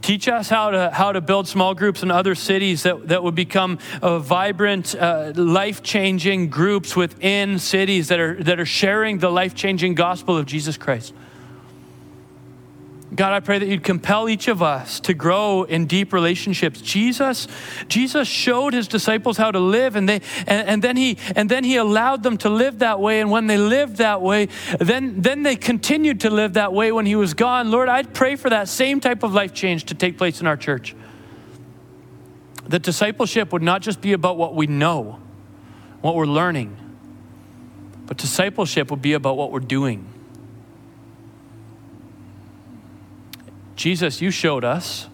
Teach 0.00 0.26
us 0.28 0.48
how 0.48 0.70
to, 0.70 0.90
how 0.90 1.12
to 1.12 1.20
build 1.20 1.46
small 1.46 1.74
groups 1.74 2.02
in 2.02 2.10
other 2.10 2.34
cities 2.34 2.82
that, 2.82 3.08
that 3.08 3.22
would 3.22 3.34
become 3.34 3.78
vibrant, 4.00 4.94
uh, 4.96 5.32
life 5.36 5.82
changing 5.82 6.48
groups 6.48 6.96
within 6.96 7.58
cities 7.58 8.08
that 8.08 8.18
are, 8.18 8.42
that 8.42 8.58
are 8.58 8.66
sharing 8.66 9.18
the 9.18 9.30
life 9.30 9.54
changing 9.54 9.94
gospel 9.94 10.36
of 10.36 10.46
Jesus 10.46 10.76
Christ. 10.76 11.14
God, 13.14 13.34
I 13.34 13.40
pray 13.40 13.58
that 13.58 13.68
you'd 13.68 13.84
compel 13.84 14.26
each 14.26 14.48
of 14.48 14.62
us 14.62 14.98
to 15.00 15.12
grow 15.12 15.64
in 15.64 15.84
deep 15.84 16.14
relationships. 16.14 16.80
Jesus, 16.80 17.46
Jesus 17.86 18.26
showed 18.26 18.72
his 18.72 18.88
disciples 18.88 19.36
how 19.36 19.50
to 19.50 19.58
live, 19.58 19.96
and 19.96 20.08
they 20.08 20.22
and, 20.46 20.68
and, 20.68 20.82
then 20.82 20.96
he 20.96 21.18
and 21.36 21.50
then 21.50 21.62
he 21.62 21.76
allowed 21.76 22.22
them 22.22 22.38
to 22.38 22.48
live 22.48 22.78
that 22.78 23.00
way. 23.00 23.20
And 23.20 23.30
when 23.30 23.48
they 23.48 23.58
lived 23.58 23.96
that 23.96 24.22
way, 24.22 24.48
then 24.78 25.20
then 25.20 25.42
they 25.42 25.56
continued 25.56 26.20
to 26.20 26.30
live 26.30 26.54
that 26.54 26.72
way 26.72 26.90
when 26.90 27.04
he 27.04 27.14
was 27.14 27.34
gone. 27.34 27.70
Lord, 27.70 27.90
I'd 27.90 28.14
pray 28.14 28.34
for 28.36 28.48
that 28.48 28.68
same 28.68 28.98
type 28.98 29.22
of 29.22 29.34
life 29.34 29.52
change 29.52 29.84
to 29.86 29.94
take 29.94 30.16
place 30.16 30.40
in 30.40 30.46
our 30.46 30.56
church. 30.56 30.96
That 32.68 32.82
discipleship 32.82 33.52
would 33.52 33.62
not 33.62 33.82
just 33.82 34.00
be 34.00 34.14
about 34.14 34.38
what 34.38 34.54
we 34.54 34.66
know, 34.66 35.20
what 36.00 36.14
we're 36.14 36.24
learning, 36.24 36.78
but 38.06 38.16
discipleship 38.16 38.90
would 38.90 39.02
be 39.02 39.12
about 39.12 39.36
what 39.36 39.52
we're 39.52 39.60
doing. 39.60 40.08
Jesus, 43.82 44.22
you 44.22 44.30
showed 44.30 44.64
us 44.64 45.08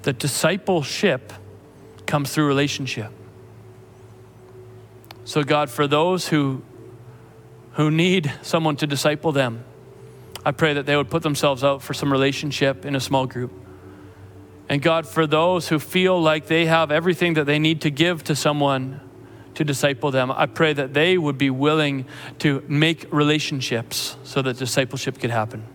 that 0.00 0.18
discipleship 0.18 1.30
comes 2.06 2.32
through 2.32 2.46
relationship. 2.46 3.12
So, 5.26 5.42
God, 5.42 5.68
for 5.68 5.86
those 5.86 6.28
who, 6.28 6.62
who 7.72 7.90
need 7.90 8.32
someone 8.40 8.76
to 8.76 8.86
disciple 8.86 9.32
them, 9.32 9.62
I 10.42 10.52
pray 10.52 10.72
that 10.72 10.86
they 10.86 10.96
would 10.96 11.10
put 11.10 11.22
themselves 11.22 11.62
out 11.62 11.82
for 11.82 11.92
some 11.92 12.10
relationship 12.10 12.86
in 12.86 12.96
a 12.96 13.00
small 13.00 13.26
group. 13.26 13.52
And 14.70 14.80
God, 14.80 15.06
for 15.06 15.26
those 15.26 15.68
who 15.68 15.78
feel 15.78 16.18
like 16.18 16.46
they 16.46 16.64
have 16.64 16.90
everything 16.90 17.34
that 17.34 17.44
they 17.44 17.58
need 17.58 17.82
to 17.82 17.90
give 17.90 18.24
to 18.24 18.34
someone 18.34 19.02
to 19.52 19.64
disciple 19.64 20.10
them, 20.10 20.32
I 20.32 20.46
pray 20.46 20.72
that 20.72 20.94
they 20.94 21.18
would 21.18 21.36
be 21.36 21.50
willing 21.50 22.06
to 22.38 22.64
make 22.68 23.04
relationships 23.12 24.16
so 24.24 24.40
that 24.40 24.56
discipleship 24.56 25.20
could 25.20 25.28
happen. 25.28 25.66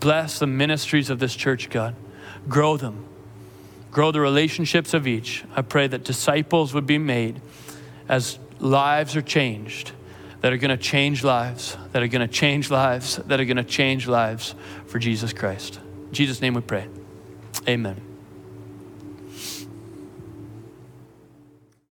Bless 0.00 0.38
the 0.38 0.46
ministries 0.46 1.10
of 1.10 1.18
this 1.18 1.34
church, 1.34 1.70
God. 1.70 1.94
Grow 2.48 2.76
them. 2.76 3.04
Grow 3.90 4.12
the 4.12 4.20
relationships 4.20 4.94
of 4.94 5.06
each. 5.06 5.44
I 5.56 5.62
pray 5.62 5.86
that 5.86 6.04
disciples 6.04 6.74
would 6.74 6.86
be 6.86 6.98
made 6.98 7.40
as 8.08 8.38
lives 8.60 9.16
are 9.16 9.22
changed, 9.22 9.92
that 10.40 10.52
are 10.52 10.56
going 10.56 10.76
to 10.76 10.82
change 10.82 11.24
lives, 11.24 11.76
that 11.92 12.02
are 12.02 12.08
going 12.08 12.26
to 12.26 12.32
change 12.32 12.70
lives, 12.70 13.16
that 13.16 13.40
are 13.40 13.44
going 13.44 13.56
to 13.56 13.64
change 13.64 14.06
lives 14.06 14.54
for 14.86 14.98
Jesus 14.98 15.32
Christ. 15.32 15.80
In 16.08 16.12
Jesus' 16.12 16.40
name 16.40 16.54
we 16.54 16.60
pray. 16.60 16.86
Amen. 17.66 18.07